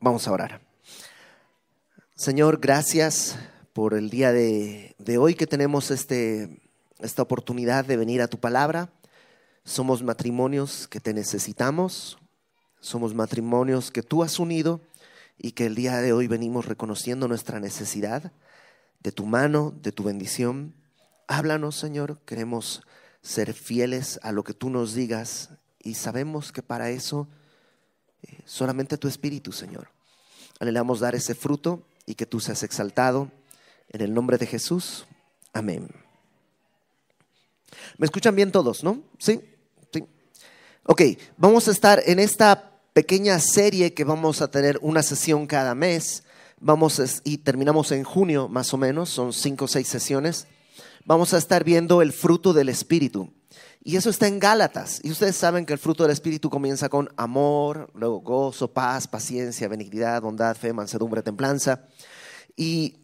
Vamos 0.00 0.28
a 0.28 0.32
orar. 0.32 0.60
Señor, 2.14 2.60
gracias 2.60 3.36
por 3.72 3.94
el 3.94 4.10
día 4.10 4.30
de, 4.30 4.94
de 4.98 5.18
hoy 5.18 5.34
que 5.34 5.48
tenemos 5.48 5.90
este, 5.90 6.62
esta 7.00 7.22
oportunidad 7.22 7.84
de 7.84 7.96
venir 7.96 8.22
a 8.22 8.28
tu 8.28 8.38
palabra. 8.38 8.92
Somos 9.64 10.04
matrimonios 10.04 10.86
que 10.86 11.00
te 11.00 11.12
necesitamos, 11.12 12.16
somos 12.78 13.12
matrimonios 13.12 13.90
que 13.90 14.04
tú 14.04 14.22
has 14.22 14.38
unido 14.38 14.80
y 15.36 15.50
que 15.50 15.66
el 15.66 15.74
día 15.74 15.96
de 15.96 16.12
hoy 16.12 16.28
venimos 16.28 16.66
reconociendo 16.66 17.26
nuestra 17.26 17.58
necesidad 17.58 18.30
de 19.00 19.10
tu 19.10 19.26
mano, 19.26 19.74
de 19.82 19.90
tu 19.90 20.04
bendición. 20.04 20.76
Háblanos, 21.26 21.74
Señor, 21.74 22.20
queremos 22.24 22.82
ser 23.20 23.52
fieles 23.52 24.20
a 24.22 24.30
lo 24.30 24.44
que 24.44 24.54
tú 24.54 24.70
nos 24.70 24.94
digas 24.94 25.50
y 25.80 25.94
sabemos 25.94 26.52
que 26.52 26.62
para 26.62 26.90
eso 26.90 27.28
solamente 28.44 28.98
tu 28.98 29.08
Espíritu, 29.08 29.52
Señor. 29.52 29.90
Anhelamos 30.60 31.00
dar 31.00 31.14
ese 31.14 31.34
fruto 31.34 31.82
y 32.06 32.14
que 32.14 32.26
tú 32.26 32.40
seas 32.40 32.62
exaltado. 32.62 33.30
En 33.90 34.02
el 34.02 34.12
nombre 34.12 34.36
de 34.36 34.46
Jesús. 34.46 35.06
Amén. 35.52 35.88
¿Me 37.96 38.04
escuchan 38.04 38.34
bien 38.34 38.52
todos, 38.52 38.84
no? 38.84 39.02
¿Sí? 39.18 39.40
Sí. 39.92 40.04
Ok, 40.84 41.02
vamos 41.36 41.68
a 41.68 41.70
estar 41.70 42.02
en 42.06 42.18
esta 42.18 42.80
pequeña 42.92 43.38
serie 43.38 43.94
que 43.94 44.04
vamos 44.04 44.42
a 44.42 44.50
tener 44.50 44.78
una 44.82 45.02
sesión 45.02 45.46
cada 45.46 45.74
mes. 45.74 46.24
Vamos 46.60 47.00
y 47.24 47.38
terminamos 47.38 47.92
en 47.92 48.04
junio 48.04 48.48
más 48.48 48.74
o 48.74 48.76
menos, 48.76 49.08
son 49.08 49.32
cinco 49.32 49.66
o 49.66 49.68
seis 49.68 49.86
sesiones. 49.88 50.46
Vamos 51.04 51.32
a 51.32 51.38
estar 51.38 51.64
viendo 51.64 52.02
el 52.02 52.12
fruto 52.12 52.52
del 52.52 52.68
Espíritu. 52.68 53.32
Y 53.82 53.96
eso 53.96 54.10
está 54.10 54.26
en 54.26 54.38
Gálatas. 54.38 55.00
Y 55.02 55.10
ustedes 55.10 55.36
saben 55.36 55.64
que 55.64 55.72
el 55.72 55.78
fruto 55.78 56.02
del 56.02 56.12
Espíritu 56.12 56.50
comienza 56.50 56.88
con 56.88 57.08
amor, 57.16 57.90
luego 57.94 58.20
gozo, 58.20 58.72
paz, 58.72 59.06
paciencia, 59.06 59.68
benignidad, 59.68 60.20
bondad, 60.20 60.56
fe, 60.56 60.72
mansedumbre, 60.72 61.22
templanza. 61.22 61.86
Y, 62.56 62.96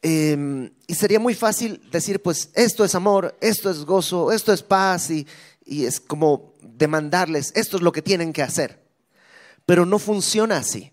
em, 0.00 0.70
y 0.86 0.94
sería 0.94 1.20
muy 1.20 1.34
fácil 1.34 1.82
decir, 1.90 2.22
pues 2.22 2.50
esto 2.54 2.84
es 2.84 2.94
amor, 2.94 3.36
esto 3.40 3.70
es 3.70 3.84
gozo, 3.84 4.32
esto 4.32 4.52
es 4.52 4.62
paz. 4.62 5.10
Y, 5.10 5.26
y 5.64 5.84
es 5.84 6.00
como 6.00 6.54
demandarles, 6.62 7.52
esto 7.54 7.76
es 7.76 7.82
lo 7.82 7.92
que 7.92 8.02
tienen 8.02 8.32
que 8.32 8.42
hacer. 8.42 8.82
Pero 9.66 9.86
no 9.86 9.98
funciona 9.98 10.56
así. 10.56 10.92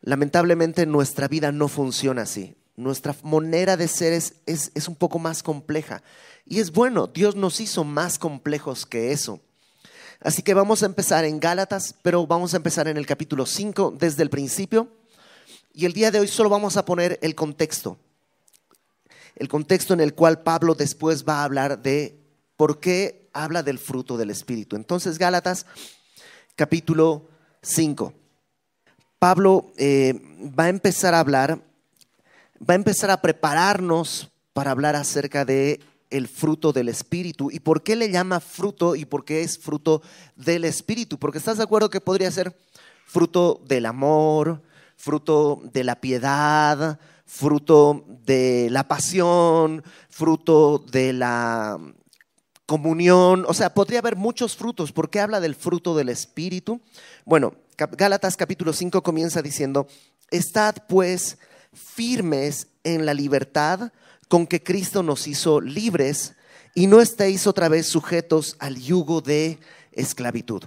Lamentablemente 0.00 0.86
nuestra 0.86 1.28
vida 1.28 1.52
no 1.52 1.68
funciona 1.68 2.22
así. 2.22 2.56
Nuestra 2.76 3.14
manera 3.22 3.76
de 3.76 3.88
ser 3.88 4.12
es, 4.12 4.34
es, 4.46 4.72
es 4.74 4.88
un 4.88 4.96
poco 4.96 5.18
más 5.18 5.42
compleja. 5.42 6.02
Y 6.46 6.60
es 6.60 6.72
bueno, 6.72 7.06
Dios 7.06 7.36
nos 7.36 7.60
hizo 7.60 7.84
más 7.84 8.18
complejos 8.18 8.84
que 8.84 9.12
eso. 9.12 9.40
Así 10.20 10.42
que 10.42 10.54
vamos 10.54 10.82
a 10.82 10.86
empezar 10.86 11.24
en 11.24 11.38
Gálatas, 11.38 11.94
pero 12.02 12.26
vamos 12.26 12.54
a 12.54 12.56
empezar 12.56 12.88
en 12.88 12.96
el 12.96 13.06
capítulo 13.06 13.46
5 13.46 13.94
desde 13.98 14.22
el 14.22 14.30
principio. 14.30 14.88
Y 15.72 15.84
el 15.84 15.92
día 15.92 16.10
de 16.10 16.20
hoy 16.20 16.28
solo 16.28 16.48
vamos 16.48 16.76
a 16.76 16.84
poner 16.84 17.18
el 17.22 17.34
contexto. 17.34 17.98
El 19.36 19.48
contexto 19.48 19.92
en 19.92 20.00
el 20.00 20.14
cual 20.14 20.42
Pablo 20.42 20.74
después 20.74 21.24
va 21.24 21.40
a 21.40 21.44
hablar 21.44 21.82
de 21.82 22.18
por 22.56 22.80
qué 22.80 23.28
habla 23.32 23.62
del 23.62 23.78
fruto 23.78 24.16
del 24.16 24.30
Espíritu. 24.30 24.76
Entonces, 24.76 25.18
Gálatas, 25.18 25.66
capítulo 26.54 27.28
5. 27.62 28.14
Pablo 29.18 29.72
eh, 29.76 30.14
va 30.58 30.64
a 30.64 30.68
empezar 30.68 31.14
a 31.14 31.20
hablar, 31.20 31.60
va 32.60 32.72
a 32.72 32.76
empezar 32.76 33.10
a 33.10 33.20
prepararnos 33.20 34.30
para 34.52 34.70
hablar 34.70 34.96
acerca 34.96 35.44
de 35.44 35.80
el 36.10 36.28
fruto 36.28 36.72
del 36.72 36.88
Espíritu. 36.88 37.50
¿Y 37.50 37.60
por 37.60 37.82
qué 37.82 37.96
le 37.96 38.10
llama 38.10 38.40
fruto 38.40 38.94
y 38.94 39.04
por 39.04 39.24
qué 39.24 39.42
es 39.42 39.58
fruto 39.58 40.02
del 40.36 40.64
Espíritu? 40.64 41.18
Porque 41.18 41.38
estás 41.38 41.56
de 41.56 41.64
acuerdo 41.64 41.90
que 41.90 42.00
podría 42.00 42.30
ser 42.30 42.56
fruto 43.04 43.60
del 43.66 43.86
amor, 43.86 44.62
fruto 44.96 45.60
de 45.72 45.84
la 45.84 46.00
piedad, 46.00 46.98
fruto 47.26 48.04
de 48.24 48.68
la 48.70 48.86
pasión, 48.86 49.82
fruto 50.08 50.84
de 50.90 51.12
la 51.12 51.78
comunión. 52.66 53.44
O 53.48 53.54
sea, 53.54 53.74
podría 53.74 53.98
haber 53.98 54.16
muchos 54.16 54.56
frutos. 54.56 54.92
¿Por 54.92 55.10
qué 55.10 55.20
habla 55.20 55.40
del 55.40 55.54
fruto 55.54 55.96
del 55.96 56.10
Espíritu? 56.10 56.80
Bueno, 57.24 57.54
Gálatas 57.76 58.36
capítulo 58.36 58.72
5 58.72 59.02
comienza 59.02 59.42
diciendo, 59.42 59.88
estad 60.30 60.76
pues 60.88 61.38
firmes 61.74 62.68
en 62.82 63.06
la 63.06 63.14
libertad 63.14 63.92
con 64.28 64.46
que 64.46 64.62
Cristo 64.62 65.02
nos 65.02 65.26
hizo 65.26 65.60
libres 65.60 66.34
y 66.74 66.86
no 66.86 67.00
estéis 67.00 67.46
otra 67.46 67.68
vez 67.68 67.86
sujetos 67.86 68.56
al 68.58 68.76
yugo 68.76 69.20
de 69.20 69.58
esclavitud. 69.92 70.64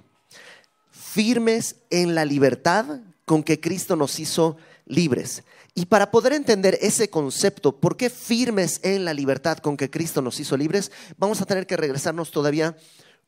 Firmes 0.92 1.78
en 1.90 2.16
la 2.16 2.26
libertad 2.26 3.02
con 3.26 3.44
que 3.44 3.60
Cristo 3.60 3.96
nos 3.96 4.20
hizo 4.20 4.58
libres. 4.86 5.44
Y 5.76 5.86
para 5.86 6.12
poder 6.12 6.34
entender 6.34 6.78
ese 6.82 7.10
concepto, 7.10 7.80
¿por 7.80 7.98
qué 7.98 8.10
firmes 8.10 8.80
en 8.84 9.06
la 9.06 9.14
libertad 9.14 9.58
con 9.58 9.78
que 9.78 9.90
Cristo 9.90 10.22
nos 10.22 10.40
hizo 10.40 10.56
libres? 10.58 10.92
Vamos 11.18 11.42
a 11.42 11.46
tener 11.46 11.68
que 11.68 11.78
regresarnos 11.78 12.32
todavía 12.32 12.76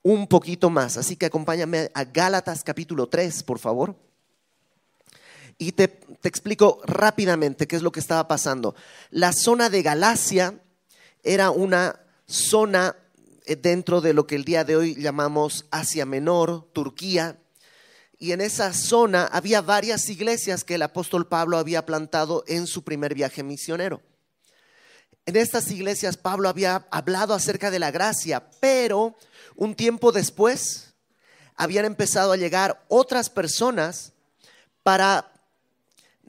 un 0.01 0.27
poquito 0.27 0.69
más. 0.69 0.97
Así 0.97 1.15
que 1.15 1.25
acompáñame 1.25 1.91
a 1.93 2.05
Gálatas 2.05 2.63
capítulo 2.63 3.07
3, 3.07 3.43
por 3.43 3.59
favor. 3.59 4.08
Y 5.61 5.73
te, 5.73 5.99
explico 6.23 6.81
rápidamente 6.85 7.67
qué 7.67 7.75
es 7.75 7.81
lo 7.81 7.91
que 7.91 7.99
estaba 7.99 8.29
pasando. 8.29 8.75
La 9.11 9.33
zona 9.33 9.69
de 9.69 9.81
Galacia 9.81 10.57
era 11.21 11.51
una 11.51 11.99
zona 12.25 12.95
eh, 13.45 13.57
dentro 13.57 13.99
de 13.99 14.13
lo 14.13 14.25
que 14.25 14.35
el 14.35 14.45
día 14.45 14.63
de 14.63 14.77
hoy 14.77 14.95
llamamos 14.95 15.65
Asia 15.69 16.05
Menor, 16.05 16.69
Turquía. 16.71 17.37
Y 18.17 18.31
en 18.31 18.39
esa 18.39 18.71
zona 18.71 19.25
había 19.25 19.61
varias 19.61 20.07
iglesias 20.09 20.63
que 20.63 20.75
el 20.75 20.81
apóstol 20.81 21.27
Pablo 21.27 21.57
había 21.57 21.85
plantado 21.85 22.45
en 22.47 22.65
su 22.65 22.85
primer 22.85 23.13
viaje 23.13 23.43
misionero. 23.43 24.01
En 25.25 25.35
estas 25.35 25.69
iglesias 25.71 26.15
Pablo 26.15 26.47
había 26.47 26.87
hablado 26.89 27.33
acerca 27.33 27.69
de 27.69 27.79
la 27.79 27.91
gracia, 27.91 28.49
pero 28.61 29.17
un 29.57 29.75
tiempo 29.75 30.13
después 30.13 30.93
habían 31.57 31.83
empezado 31.83 32.31
a 32.31 32.37
llegar 32.37 32.85
otras 32.87 33.29
personas 33.29 34.13
para 34.83 35.33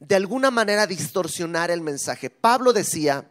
de 0.01 0.15
alguna 0.15 0.49
manera 0.49 0.87
distorsionar 0.87 1.69
el 1.69 1.81
mensaje. 1.81 2.31
Pablo 2.31 2.73
decía 2.73 3.29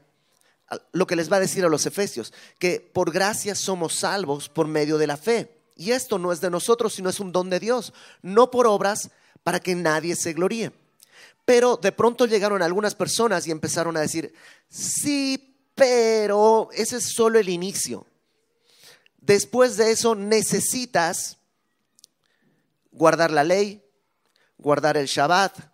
lo 0.92 1.04
que 1.04 1.16
les 1.16 1.30
va 1.30 1.38
a 1.38 1.40
decir 1.40 1.64
a 1.64 1.68
los 1.68 1.84
efesios, 1.84 2.32
que 2.60 2.80
por 2.80 3.10
gracia 3.10 3.56
somos 3.56 3.96
salvos 3.96 4.48
por 4.48 4.68
medio 4.68 4.96
de 4.96 5.08
la 5.08 5.16
fe. 5.16 5.64
Y 5.74 5.90
esto 5.90 6.16
no 6.16 6.30
es 6.30 6.40
de 6.40 6.48
nosotros, 6.48 6.94
sino 6.94 7.10
es 7.10 7.18
un 7.18 7.32
don 7.32 7.50
de 7.50 7.58
Dios, 7.58 7.92
no 8.22 8.52
por 8.52 8.68
obras 8.68 9.10
para 9.42 9.58
que 9.58 9.74
nadie 9.74 10.14
se 10.14 10.32
gloríe. 10.32 10.70
Pero 11.44 11.76
de 11.76 11.90
pronto 11.90 12.26
llegaron 12.26 12.62
algunas 12.62 12.94
personas 12.94 13.48
y 13.48 13.50
empezaron 13.50 13.96
a 13.96 14.02
decir, 14.02 14.32
sí, 14.68 15.56
pero 15.74 16.68
ese 16.72 16.98
es 16.98 17.12
solo 17.12 17.40
el 17.40 17.48
inicio. 17.48 18.06
Después 19.18 19.76
de 19.76 19.90
eso 19.90 20.14
necesitas 20.14 21.38
guardar 22.92 23.32
la 23.32 23.42
ley, 23.42 23.84
guardar 24.56 24.96
el 24.96 25.06
Shabbat, 25.06 25.69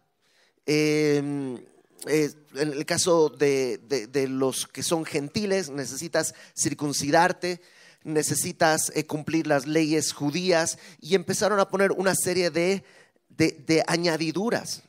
Em, 0.67 1.59
en 2.07 2.73
el 2.73 2.85
caso 2.87 3.29
de, 3.29 3.81
los 4.29 4.67
que 4.67 4.83
son 4.83 5.05
gentiles, 5.05 5.71
necesitas 5.71 6.35
circuncidarte, 6.57 7.61
necesitas 8.05 8.93
eh, 8.95 9.07
cumplir 9.07 9.47
las 9.47 9.67
leyes 9.67 10.13
judías 10.13 10.79
y 11.01 11.15
empezaron 11.15 11.59
a 11.59 11.69
poner 11.69 11.93
una 11.93 12.15
serie 12.15 12.51
de, 12.51 12.85
de 13.29 13.85
añadiduras. 13.87 14.83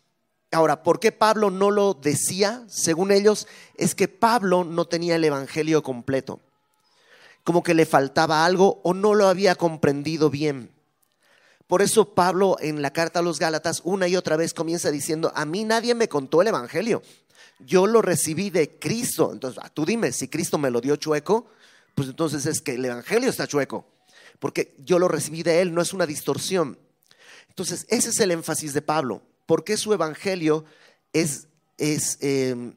Ahora, 0.51 0.83
¿por 0.83 0.99
qué 0.99 1.11
Pablo 1.11 1.51
no 1.51 1.71
lo 1.71 1.93
decía? 1.93 2.63
Según 2.67 3.11
ellos, 3.11 3.47
es 3.75 3.95
que 3.95 4.07
Pablo 4.07 4.63
no 4.63 4.85
tenía 4.85 5.15
el 5.15 5.23
Evangelio 5.23 5.83
completo. 5.83 6.39
Como 7.43 7.63
que 7.63 7.73
le 7.73 7.85
faltaba 7.85 8.45
algo 8.45 8.79
o 8.83 8.93
no 8.93 9.13
lo 9.13 9.27
había 9.27 9.55
comprendido 9.55 10.29
bien. 10.29 10.76
Por 11.67 11.81
eso 11.81 12.13
Pablo 12.13 12.55
en 12.61 12.81
la 12.81 12.91
carta 12.91 13.19
a 13.19 13.21
los 13.21 13.39
Gálatas 13.39 13.81
una 13.83 14.07
y 14.07 14.15
otra 14.15 14.37
vez 14.37 14.53
comienza 14.53 14.89
diciendo, 14.89 15.31
a 15.35 15.45
mí 15.45 15.65
nadie 15.65 15.93
me 15.95 16.07
contó 16.07 16.41
el 16.41 16.47
Evangelio, 16.47 17.01
yo 17.59 17.87
lo 17.87 18.01
recibí 18.01 18.49
de 18.49 18.79
Cristo. 18.79 19.31
Entonces, 19.33 19.61
ah, 19.63 19.69
tú 19.69 19.85
dime, 19.85 20.13
si 20.13 20.29
Cristo 20.29 20.57
me 20.57 20.71
lo 20.71 20.79
dio 20.79 20.95
chueco, 20.95 21.47
pues 21.93 22.07
entonces 22.07 22.45
es 22.45 22.61
que 22.61 22.75
el 22.75 22.85
Evangelio 22.85 23.29
está 23.29 23.47
chueco, 23.47 23.85
porque 24.39 24.75
yo 24.79 24.97
lo 24.97 25.07
recibí 25.07 25.43
de 25.43 25.61
Él, 25.61 25.73
no 25.73 25.81
es 25.81 25.93
una 25.93 26.05
distorsión. 26.05 26.77
Entonces, 27.49 27.85
ese 27.89 28.09
es 28.09 28.19
el 28.19 28.31
énfasis 28.31 28.73
de 28.73 28.81
Pablo, 28.81 29.21
porque 29.45 29.77
su 29.77 29.93
Evangelio 29.93 30.63
es, 31.11 31.47
es 31.77 32.17
em, 32.21 32.75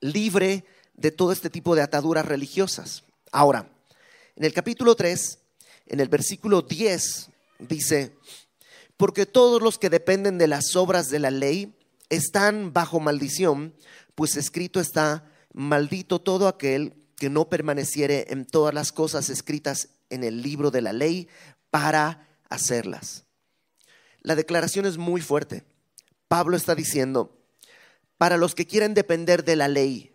libre 0.00 0.64
de 0.94 1.10
todo 1.10 1.32
este 1.32 1.50
tipo 1.50 1.74
de 1.74 1.82
ataduras 1.82 2.24
religiosas. 2.24 3.02
Ahora, 3.32 3.68
en 4.36 4.44
el 4.44 4.52
capítulo 4.52 4.94
3, 4.94 5.38
en 5.88 6.00
el 6.00 6.08
versículo 6.08 6.62
10, 6.62 7.30
dice, 7.58 8.16
porque 8.96 9.26
todos 9.26 9.62
los 9.62 9.78
que 9.78 9.90
dependen 9.90 10.38
de 10.38 10.46
las 10.46 10.76
obras 10.76 11.08
de 11.08 11.18
la 11.18 11.30
ley 11.30 11.74
están 12.08 12.72
bajo 12.72 13.00
maldición, 13.00 13.74
pues 14.14 14.36
escrito 14.36 14.80
está, 14.80 15.30
maldito 15.52 16.20
todo 16.20 16.48
aquel 16.48 16.94
que 17.16 17.30
no 17.30 17.48
permaneciere 17.48 18.26
en 18.30 18.44
todas 18.44 18.74
las 18.74 18.92
cosas 18.92 19.28
escritas 19.30 19.88
en 20.10 20.24
el 20.24 20.42
libro 20.42 20.70
de 20.70 20.82
la 20.82 20.92
ley 20.92 21.28
para 21.70 22.28
hacerlas. 22.48 23.24
La 24.20 24.34
declaración 24.34 24.86
es 24.86 24.98
muy 24.98 25.20
fuerte. 25.20 25.64
Pablo 26.28 26.56
está 26.56 26.74
diciendo, 26.74 27.36
para 28.18 28.36
los 28.36 28.54
que 28.54 28.66
quieren 28.66 28.94
depender 28.94 29.44
de 29.44 29.56
la 29.56 29.68
ley, 29.68 30.12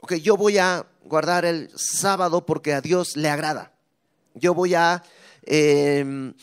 ok, 0.00 0.14
yo 0.14 0.36
voy 0.36 0.58
a 0.58 0.86
guardar 1.04 1.44
el 1.44 1.70
sábado 1.76 2.44
porque 2.46 2.74
a 2.74 2.80
Dios 2.80 3.16
le 3.16 3.28
agrada. 3.28 3.72
Yo 4.34 4.54
voy 4.54 4.74
a 4.74 5.02
em, 5.42 6.34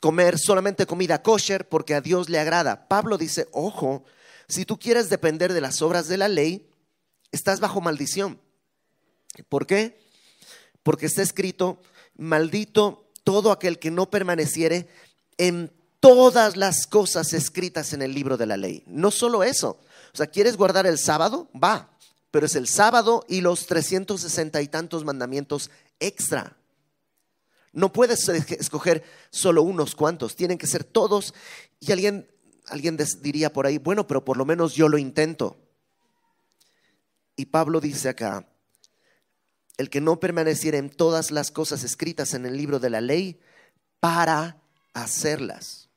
comer 0.00 0.38
solamente 0.38 0.86
comida 0.86 1.22
kosher 1.22 1.68
porque 1.68 1.94
a 1.94 2.00
Dios 2.00 2.28
le 2.28 2.38
agrada. 2.38 2.88
Pablo 2.88 3.18
dice, 3.18 3.48
ojo, 3.52 4.04
si 4.48 4.64
tú 4.64 4.78
quieres 4.78 5.08
depender 5.08 5.52
de 5.52 5.60
las 5.60 5.82
obras 5.82 6.08
de 6.08 6.16
la 6.18 6.28
ley, 6.28 6.68
estás 7.32 7.60
bajo 7.60 7.80
maldición. 7.80 8.40
¿Por 9.48 9.66
qué? 9.66 9.98
Porque 10.82 11.06
está 11.06 11.22
escrito, 11.22 11.80
maldito 12.16 13.10
todo 13.24 13.50
aquel 13.50 13.78
que 13.78 13.90
no 13.90 14.08
permaneciere 14.08 14.88
en 15.36 15.72
todas 16.00 16.56
las 16.56 16.86
cosas 16.86 17.32
escritas 17.32 17.92
en 17.92 18.02
el 18.02 18.14
libro 18.14 18.36
de 18.36 18.46
la 18.46 18.56
ley. 18.56 18.84
No 18.86 19.10
solo 19.10 19.42
eso. 19.42 19.80
O 20.12 20.16
sea, 20.16 20.28
¿quieres 20.28 20.56
guardar 20.56 20.86
el 20.86 20.98
sábado? 20.98 21.50
Va. 21.52 21.90
Pero 22.30 22.46
es 22.46 22.54
el 22.54 22.68
sábado 22.68 23.24
y 23.28 23.40
los 23.40 23.66
360 23.66 24.62
y 24.62 24.68
tantos 24.68 25.04
mandamientos 25.04 25.70
extra. 25.98 26.56
No 27.76 27.92
puedes 27.92 28.26
escoger 28.30 29.04
solo 29.28 29.60
unos 29.60 29.94
cuantos, 29.94 30.34
tienen 30.34 30.56
que 30.56 30.66
ser 30.66 30.82
todos. 30.82 31.34
Y 31.78 31.92
alguien, 31.92 32.26
alguien 32.68 32.96
diría 33.20 33.52
por 33.52 33.66
ahí, 33.66 33.76
bueno, 33.76 34.06
pero 34.06 34.24
por 34.24 34.38
lo 34.38 34.46
menos 34.46 34.74
yo 34.74 34.88
lo 34.88 34.96
intento. 34.96 35.58
Y 37.36 37.44
Pablo 37.44 37.82
dice 37.82 38.08
acá, 38.08 38.48
el 39.76 39.90
que 39.90 40.00
no 40.00 40.18
permaneciera 40.18 40.78
en 40.78 40.88
todas 40.88 41.30
las 41.30 41.50
cosas 41.50 41.84
escritas 41.84 42.32
en 42.32 42.46
el 42.46 42.56
libro 42.56 42.78
de 42.78 42.88
la 42.88 43.02
ley 43.02 43.38
para 44.00 44.62
hacerlas, 44.94 45.90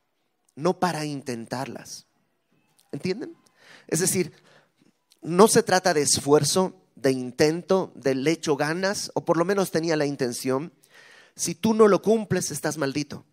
no 0.56 0.82
para 0.82 1.06
intentarlas. 1.06 2.08
¿Entienden? 2.92 3.38
Es 3.88 4.02
decir, 4.02 4.34
no 5.22 5.48
se 5.48 5.64
trata 5.64 5.94
de 5.94 6.02
esfuerzo, 6.02 6.76
de 6.98 7.14
intento, 7.14 7.94
de 7.96 8.16
le 8.16 8.32
echo 8.32 8.58
ganas, 8.58 9.12
o 9.14 9.24
por 9.24 9.38
lo 9.38 9.46
menos 9.46 9.72
tenía 9.72 9.96
la 9.96 10.06
intención, 10.06 10.74
si 11.36 11.56
tú 11.56 11.74
no 11.74 11.88
lo 11.88 12.02
cumples, 12.02 12.52
estás 12.52 12.78
maldito. 12.78 13.26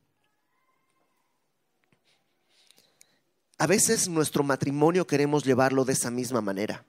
A 3.59 3.67
veces 3.67 4.09
nuestro 4.09 4.43
matrimonio 4.43 5.07
queremos 5.07 5.45
llevarlo 5.45 5.85
de 5.85 5.95
esa 5.95 6.11
misma 6.11 6.41
manera. 6.41 6.85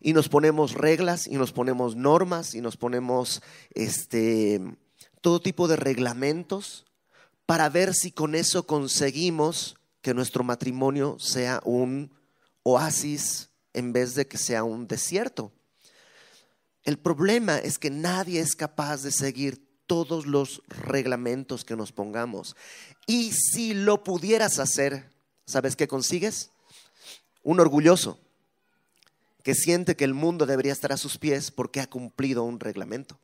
Y 0.00 0.12
nos 0.12 0.28
ponemos 0.28 0.74
reglas 0.74 1.26
y 1.26 1.36
nos 1.36 1.52
ponemos 1.52 1.94
normas 1.94 2.54
y 2.54 2.60
nos 2.60 2.76
ponemos 2.76 3.42
este, 3.74 4.60
todo 5.20 5.40
tipo 5.40 5.68
de 5.68 5.76
reglamentos 5.76 6.86
para 7.46 7.68
ver 7.68 7.94
si 7.94 8.10
con 8.10 8.34
eso 8.34 8.66
conseguimos 8.66 9.76
que 10.02 10.14
nuestro 10.14 10.42
matrimonio 10.42 11.18
sea 11.18 11.60
un 11.64 12.10
oasis 12.62 13.50
en 13.72 13.92
vez 13.92 14.14
de 14.14 14.26
que 14.26 14.38
sea 14.38 14.64
un 14.64 14.88
desierto. 14.88 15.52
El 16.82 16.98
problema 16.98 17.58
es 17.58 17.78
que 17.78 17.90
nadie 17.90 18.40
es 18.40 18.56
capaz 18.56 19.02
de 19.02 19.12
seguir 19.12 19.69
todos 19.90 20.24
los 20.24 20.62
reglamentos 20.68 21.64
que 21.64 21.74
nos 21.74 21.90
pongamos. 21.90 22.54
Y 23.08 23.32
si 23.32 23.74
lo 23.74 24.04
pudieras 24.04 24.60
hacer, 24.60 25.10
¿sabes 25.46 25.74
qué 25.74 25.88
consigues? 25.88 26.52
Un 27.42 27.58
orgulloso 27.58 28.16
que 29.42 29.56
siente 29.56 29.96
que 29.96 30.04
el 30.04 30.14
mundo 30.14 30.46
debería 30.46 30.70
estar 30.70 30.92
a 30.92 30.96
sus 30.96 31.18
pies 31.18 31.50
porque 31.50 31.80
ha 31.80 31.90
cumplido 31.90 32.44
un 32.44 32.60
reglamento. 32.60 33.18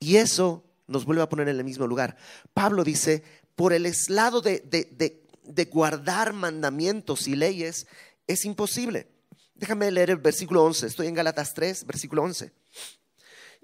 Y 0.00 0.16
eso 0.16 0.64
nos 0.88 1.04
vuelve 1.04 1.22
a 1.22 1.28
poner 1.28 1.48
en 1.48 1.58
el 1.58 1.64
mismo 1.64 1.86
lugar. 1.86 2.16
Pablo 2.54 2.82
dice, 2.82 3.22
por 3.54 3.72
el 3.72 3.88
lado 4.08 4.40
de, 4.40 4.58
de 5.44 5.64
guardar 5.66 6.32
mandamientos 6.32 7.28
y 7.28 7.36
leyes, 7.36 7.86
es 8.26 8.44
imposible. 8.44 9.06
Déjame 9.54 9.92
leer 9.92 10.10
el 10.10 10.16
versículo 10.16 10.64
11. 10.64 10.88
Estoy 10.88 11.06
en 11.06 11.14
Galatas 11.14 11.54
3, 11.54 11.86
versículo 11.86 12.24
11 12.24 12.63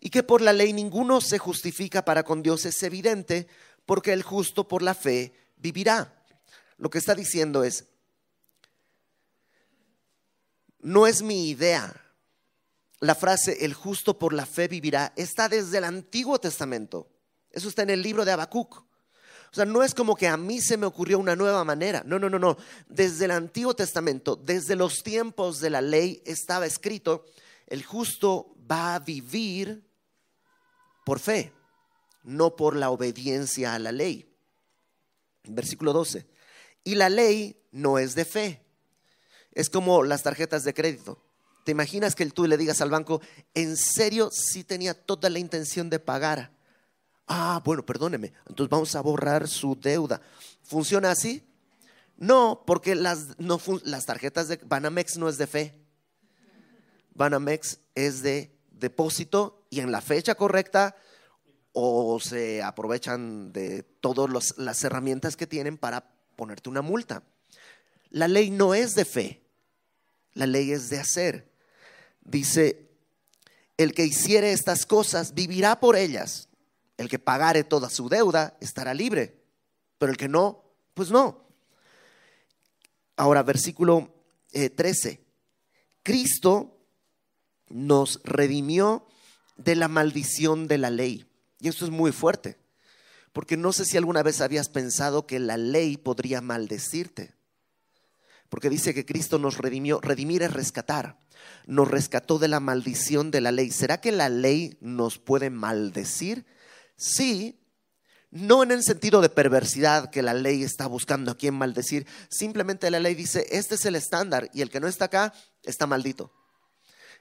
y 0.00 0.08
que 0.11 0.23
por 0.23 0.41
la 0.41 0.55
ley 0.55 0.73
ninguno 0.73 1.20
se 1.20 1.38
justifica 1.38 2.05
para 2.05 2.23
con 2.23 2.43
Dios 2.43 2.64
es 2.64 2.82
evidente, 2.82 3.47
porque 3.85 4.12
el 4.12 4.23
justo 4.23 4.67
por 4.67 4.82
la 4.82 4.94
fe 4.94 5.35
vivirá. 5.56 6.25
Lo 6.79 6.88
que 6.88 6.99
está 6.99 7.14
diciendo 7.14 7.62
es, 7.62 7.85
no 10.81 11.06
es 11.06 11.23
mi 11.23 11.50
idea. 11.50 11.94
La 13.00 13.14
frase 13.14 13.64
el 13.64 13.75
justo 13.75 14.19
por 14.19 14.32
la 14.32 14.47
fe 14.47 14.69
vivirá 14.69 15.12
está 15.17 15.49
desde 15.49 15.79
el 15.79 15.85
Antiguo 15.85 16.41
Testamento. 16.41 17.08
Eso 17.50 17.69
está 17.69 17.82
en 17.82 17.91
el 17.91 18.02
libro 18.02 18.25
de 18.25 18.32
Habacuc. 18.32 18.76
O 18.76 19.55
sea, 19.55 19.67
no 19.67 19.82
es 19.82 19.94
como 19.94 20.14
que 20.14 20.29
a 20.29 20.37
mí 20.37 20.61
se 20.61 20.76
me 20.76 20.87
ocurrió 20.87 21.19
una 21.19 21.37
nueva 21.37 21.64
manera. 21.64 22.02
No, 22.06 22.19
no, 22.19 22.31
no, 22.31 22.38
no. 22.38 22.56
Desde 22.88 23.25
el 23.25 23.32
Antiguo 23.32 23.75
Testamento, 23.75 24.37
desde 24.37 24.76
los 24.76 25.02
tiempos 25.02 25.61
de 25.61 25.70
la 25.70 25.82
ley, 25.82 26.23
estaba 26.25 26.67
escrito, 26.67 27.26
el 27.67 27.85
justo 27.85 28.55
va 28.70 28.94
a 28.94 28.99
vivir 29.00 29.89
por 31.11 31.19
fe, 31.19 31.53
no 32.23 32.55
por 32.55 32.77
la 32.77 32.91
obediencia 32.91 33.75
a 33.75 33.81
la 33.81 33.91
ley. 33.91 34.33
Versículo 35.43 35.93
12. 35.93 36.25
Y 36.85 36.95
la 36.95 37.09
ley 37.09 37.61
no 37.73 37.99
es 37.99 38.15
de 38.15 38.25
fe. 38.25 38.62
Es 39.51 39.71
como 39.71 40.05
las 40.05 40.23
tarjetas 40.23 40.62
de 40.62 40.73
crédito. 40.73 41.21
¿Te 41.65 41.73
imaginas 41.73 42.15
que 42.15 42.25
tú 42.27 42.47
le 42.47 42.57
digas 42.57 42.81
al 42.81 42.91
banco, 42.91 43.21
en 43.55 43.77
serio, 43.77 44.31
si 44.31 44.62
tenía 44.62 44.95
toda 44.95 45.29
la 45.31 45.41
intención 45.41 45.91
de 45.91 45.99
pagar? 45.99 46.53
Ah, 47.27 47.61
bueno, 47.65 47.85
perdóneme, 47.85 48.33
entonces 48.49 48.71
vamos 48.71 48.95
a 48.95 49.01
borrar 49.01 49.49
su 49.49 49.75
deuda. 49.75 50.23
¿Funciona 50.62 51.11
así? 51.11 51.45
No, 52.19 52.62
porque 52.65 52.95
las, 52.95 53.37
no, 53.37 53.61
las 53.83 54.07
tarjetas 54.07 54.47
de 54.47 54.61
Banamex 54.65 55.17
no 55.17 55.29
es 55.29 55.39
de 55.39 55.49
fe. 55.49 55.75
Banamex 57.15 57.81
es 57.97 58.23
de 58.23 58.60
depósito 58.81 59.67
y 59.71 59.81
en 59.81 59.93
la 59.93 60.00
fecha 60.00 60.35
correcta 60.35 60.97
o 61.73 62.19
se 62.19 62.62
aprovechan 62.62 63.53
de 63.53 63.82
todas 63.82 64.59
las 64.59 64.82
herramientas 64.82 65.37
que 65.37 65.47
tienen 65.47 65.79
para 65.79 66.12
ponerte 66.37 66.69
una 66.69 66.82
multa. 66.82 67.23
La 68.11 68.27
ley 68.27 68.50
no 68.50 68.75
es 68.75 68.94
de 68.94 69.05
fe, 69.05 69.43
la 70.35 70.47
ley 70.47 70.73
es 70.73 70.91
de 70.91 70.99
hacer. 70.99 71.53
Dice, 72.23 72.91
el 73.77 73.94
que 73.94 74.05
hiciere 74.05 74.53
estas 74.53 74.85
cosas 74.85 75.35
vivirá 75.35 75.81
por 75.81 75.97
ellas. 75.97 76.49
El 76.97 77.09
que 77.09 77.19
pagare 77.19 77.65
toda 77.65 77.88
su 77.88 78.09
deuda 78.09 78.56
estará 78.61 78.93
libre, 78.93 79.43
pero 79.97 80.12
el 80.12 80.19
que 80.19 80.29
no, 80.29 80.65
pues 80.93 81.11
no. 81.11 81.47
Ahora, 83.17 83.43
versículo 83.43 84.12
13. 84.50 85.09
Eh, 85.11 85.21
Cristo 86.02 86.79
nos 87.71 88.21
redimió 88.25 89.07
de 89.57 89.77
la 89.77 89.89
maldición 89.89 90.69
de 90.69 90.79
la 90.79 90.91
ley. 90.91 91.27
Y 91.61 91.69
esto 91.69 91.85
es 91.85 91.91
muy 91.91 92.12
fuerte, 92.12 92.59
porque 93.33 93.57
no 93.57 93.73
sé 93.73 93.85
si 93.85 93.97
alguna 93.97 94.23
vez 94.23 94.41
habías 94.41 94.69
pensado 94.69 95.27
que 95.27 95.39
la 95.39 95.57
ley 95.57 95.97
podría 95.97 96.41
maldecirte. 96.41 97.35
Porque 98.49 98.69
dice 98.69 98.93
que 98.93 99.07
Cristo 99.07 99.39
nos 99.39 99.59
redimió, 99.59 100.00
redimir 100.00 100.43
es 100.43 100.53
rescatar, 100.53 101.21
nos 101.67 101.89
rescató 101.89 102.39
de 102.39 102.49
la 102.49 102.59
maldición 102.59 103.31
de 103.31 103.41
la 103.41 103.53
ley. 103.53 103.71
¿Será 103.71 104.00
que 104.00 104.11
la 104.11 104.29
ley 104.29 104.77
nos 104.81 105.19
puede 105.19 105.50
maldecir? 105.50 106.47
Sí, 106.97 107.61
no 108.31 108.62
en 108.62 108.73
el 108.73 108.83
sentido 108.83 109.21
de 109.21 109.29
perversidad 109.29 110.11
que 110.11 110.23
la 110.23 110.35
ley 110.35 110.62
está 110.62 110.87
buscando 110.87 111.33
a 111.33 111.37
quién 111.37 111.55
maldecir, 111.55 112.07
simplemente 112.29 112.91
la 112.91 113.00
ley 113.00 113.15
dice, 113.15 113.47
este 113.50 113.75
es 113.75 113.85
el 113.85 113.97
estándar 113.97 114.50
y 114.55 114.62
el 114.62 114.71
que 114.71 114.81
no 114.81 114.89
está 114.89 115.07
acá 115.07 115.33
está 115.62 115.87
maldito. 115.87 116.33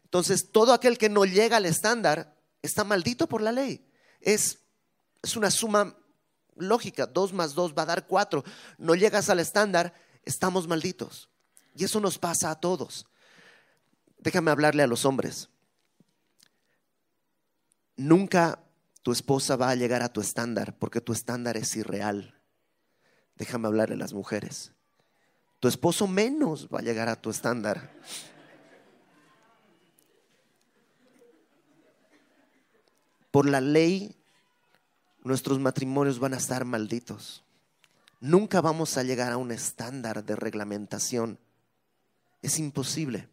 Entonces, 0.09 0.51
todo 0.51 0.73
aquel 0.73 0.97
que 0.97 1.07
no 1.07 1.23
llega 1.23 1.57
al 1.57 1.67
estándar 1.67 2.35
está 2.63 2.83
maldito 2.83 3.27
por 3.27 3.41
la 3.41 3.51
ley. 3.51 3.87
Es, 4.21 4.57
es 5.21 5.37
una 5.37 5.51
suma 5.51 5.95
lógica, 6.55 7.05
dos 7.05 7.31
más 7.31 7.53
dos 7.53 7.75
va 7.77 7.83
a 7.83 7.87
dar 7.87 8.07
cuatro. 8.07 8.43
No 8.79 8.95
llegas 8.95 9.29
al 9.29 9.39
estándar, 9.39 9.93
estamos 10.23 10.67
malditos. 10.67 11.29
Y 11.75 11.83
eso 11.83 11.99
nos 11.99 12.17
pasa 12.17 12.49
a 12.49 12.59
todos. 12.59 13.05
Déjame 14.17 14.49
hablarle 14.49 14.81
a 14.81 14.87
los 14.87 15.05
hombres. 15.05 15.49
Nunca 17.95 18.63
tu 19.03 19.11
esposa 19.11 19.57
va 19.57 19.69
a 19.69 19.75
llegar 19.75 20.01
a 20.01 20.11
tu 20.11 20.21
estándar 20.21 20.75
porque 20.79 21.01
tu 21.01 21.13
estándar 21.13 21.55
es 21.55 21.75
irreal. 21.75 22.41
Déjame 23.35 23.67
hablarle 23.67 23.93
a 23.93 23.99
las 23.99 24.13
mujeres. 24.13 24.71
Tu 25.59 25.67
esposo 25.67 26.07
menos 26.07 26.67
va 26.67 26.79
a 26.79 26.81
llegar 26.81 27.09
a 27.09 27.21
tu 27.21 27.29
estándar. 27.29 27.93
Por 33.31 33.47
la 33.47 33.61
ley 33.61 34.15
nuestros 35.23 35.59
matrimonios 35.59 36.19
van 36.19 36.33
a 36.33 36.37
estar 36.37 36.65
malditos. 36.65 37.43
Nunca 38.21 38.61
vamos 38.61 38.97
a 38.97 39.03
llegar 39.03 39.31
a 39.31 39.37
un 39.37 39.51
estándar 39.51 40.23
de 40.25 40.35
reglamentación. 40.35 41.39
Es 42.41 42.59
imposible. 42.59 43.29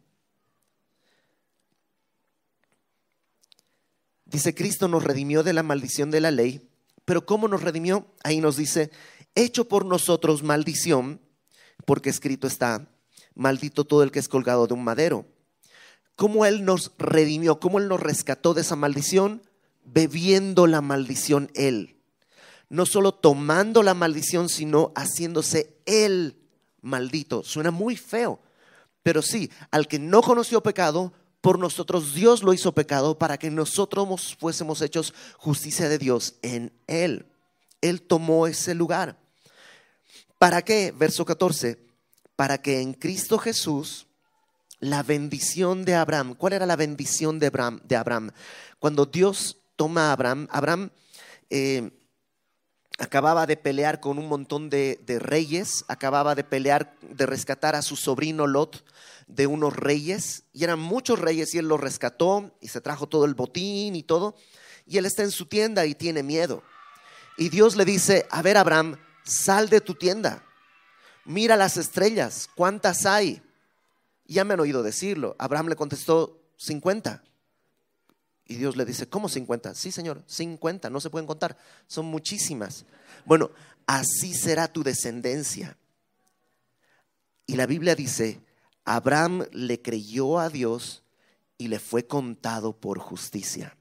Dice, 4.25 4.53
Cristo 4.53 4.87
nos 4.87 5.03
redimió 5.03 5.43
de 5.43 5.53
la 5.53 5.63
maldición 5.63 6.11
de 6.11 6.21
la 6.21 6.31
ley, 6.31 6.69
pero 7.05 7.25
¿cómo 7.25 7.47
nos 7.47 7.63
redimió? 7.63 8.05
Ahí 8.23 8.41
nos 8.41 8.57
dice, 8.57 8.91
hecho 9.35 9.69
por 9.69 9.85
nosotros 9.85 10.43
maldición, 10.43 11.21
porque 11.85 12.09
escrito 12.09 12.47
está, 12.47 12.89
maldito 13.35 13.85
todo 13.85 14.03
el 14.03 14.11
que 14.11 14.19
es 14.19 14.27
colgado 14.27 14.67
de 14.67 14.73
un 14.73 14.83
madero. 14.83 15.25
¿Cómo 16.17 16.45
Él 16.45 16.65
nos 16.65 16.91
redimió? 16.97 17.59
¿Cómo 17.59 17.79
Él 17.79 17.87
nos 17.87 18.01
rescató 18.01 18.53
de 18.53 18.61
esa 18.61 18.75
maldición? 18.75 19.41
Bebiendo 19.87 20.67
la 20.67 20.81
maldición 20.81 21.49
Él. 21.55 21.95
No 22.69 22.85
solo 22.85 23.13
tomando 23.13 23.81
la 23.81 23.93
maldición, 23.93 24.49
sino 24.49 24.91
haciéndose 24.95 25.77
Él 25.85 26.37
maldito. 26.81 27.43
Suena 27.43 27.71
muy 27.71 27.95
feo, 27.95 28.39
pero 29.03 29.21
sí, 29.21 29.49
al 29.71 29.87
que 29.87 29.99
no 29.99 30.21
conoció 30.21 30.61
pecado, 30.61 31.13
por 31.41 31.59
nosotros 31.59 32.13
Dios 32.13 32.43
lo 32.43 32.53
hizo 32.53 32.73
pecado 32.73 33.17
para 33.17 33.37
que 33.37 33.49
nosotros 33.49 34.35
fuésemos 34.39 34.81
hechos 34.81 35.13
justicia 35.37 35.87
de 35.87 35.97
Dios 35.97 36.35
en 36.41 36.73
Él. 36.87 37.25
Él 37.81 38.01
tomó 38.01 38.47
ese 38.47 38.73
lugar. 38.73 39.17
¿Para 40.39 40.61
qué? 40.63 40.93
Verso 40.97 41.25
14. 41.25 41.79
Para 42.35 42.61
que 42.61 42.81
en 42.81 42.93
Cristo 42.93 43.37
Jesús 43.37 44.07
la 44.79 45.03
bendición 45.03 45.85
de 45.85 45.95
Abraham, 45.95 46.35
¿cuál 46.35 46.53
era 46.53 46.65
la 46.65 46.75
bendición 46.75 47.39
de 47.39 47.47
Abraham? 47.47 47.79
De 47.83 47.95
Abraham? 47.95 48.31
Cuando 48.79 49.05
Dios 49.05 49.57
toma 49.77 50.09
a 50.09 50.11
Abraham, 50.11 50.47
Abraham 50.51 50.89
eh, 51.49 51.91
acababa 52.97 53.45
de 53.45 53.55
pelear 53.55 54.01
con 54.01 54.17
un 54.17 54.27
montón 54.27 54.69
de, 54.69 54.99
de, 55.05 55.19
reyes, 55.19 55.85
acababa 55.87 56.35
de 56.35 56.43
pelear, 56.43 56.97
de 57.01 57.25
rescatar 57.25 57.75
a 57.75 57.81
su 57.81 57.95
sobrino 57.95 58.47
Lot 58.47 58.83
de 59.27 59.47
unos 59.47 59.75
reyes, 59.75 60.43
y 60.51 60.63
eran 60.63 60.79
muchos 60.79 61.19
reyes, 61.19 61.53
y 61.53 61.59
él 61.59 61.67
los 61.67 61.79
rescató 61.79 62.51
y 62.59 62.69
se 62.69 62.81
trajo 62.81 63.07
todo 63.07 63.25
el 63.25 63.35
botín 63.35 63.95
y 63.95 64.03
todo, 64.03 64.35
y 64.85 64.97
él 64.97 65.05
está 65.05 65.23
en 65.23 65.31
su 65.31 65.45
tienda 65.45 65.85
y 65.85 65.95
tiene 65.95 66.23
miedo. 66.23 66.63
Y 67.37 67.49
Dios 67.49 67.75
le 67.75 67.85
dice, 67.85 68.25
a 68.31 68.41
ver 68.41 68.57
Abraham, 68.57 68.97
sal 69.23 69.69
de 69.69 69.81
tu 69.81 69.93
tienda, 69.93 70.43
mira 71.25 71.55
las 71.55 71.77
estrellas, 71.77 72.49
¿cuántas 72.55 73.05
hay? 73.05 73.43
Ya 74.25 74.43
me 74.43 74.55
han 74.55 74.59
oído 74.59 74.83
decirlo. 74.83 75.35
Abraham 75.39 75.67
le 75.67 75.75
contestó, 75.75 76.41
50. 76.57 77.23
Y 78.47 78.55
Dios 78.55 78.77
le 78.77 78.85
dice, 78.85 79.07
¿cómo 79.07 79.29
50? 79.29 79.75
Sí, 79.75 79.91
Señor, 79.91 80.23
50, 80.25 80.89
no 80.89 81.01
se 81.01 81.09
pueden 81.09 81.27
contar, 81.27 81.57
son 81.87 82.05
muchísimas. 82.05 82.85
Bueno, 83.25 83.51
así 83.85 84.33
será 84.33 84.67
tu 84.71 84.83
descendencia. 84.83 85.77
Y 87.45 87.55
la 87.55 87.65
Biblia 87.65 87.95
dice, 87.95 88.41
Abraham 88.85 89.45
le 89.51 89.81
creyó 89.81 90.39
a 90.39 90.49
Dios 90.49 91.03
y 91.57 91.67
le 91.67 91.79
fue 91.79 92.07
contado 92.07 92.73
por 92.73 92.99
justicia. 92.99 93.75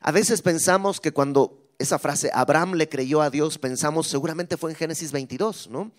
A 0.00 0.10
veces 0.10 0.40
pensamos 0.40 1.00
que 1.00 1.12
cuando 1.12 1.66
esa 1.78 1.98
frase, 1.98 2.30
Abraham 2.32 2.74
le 2.74 2.88
creyó 2.88 3.20
a 3.20 3.28
Dios, 3.28 3.58
pensamos 3.58 4.06
seguramente 4.06 4.56
fue 4.56 4.70
en 4.70 4.76
Génesis 4.76 5.12
22, 5.12 5.68
¿no? 5.68 5.92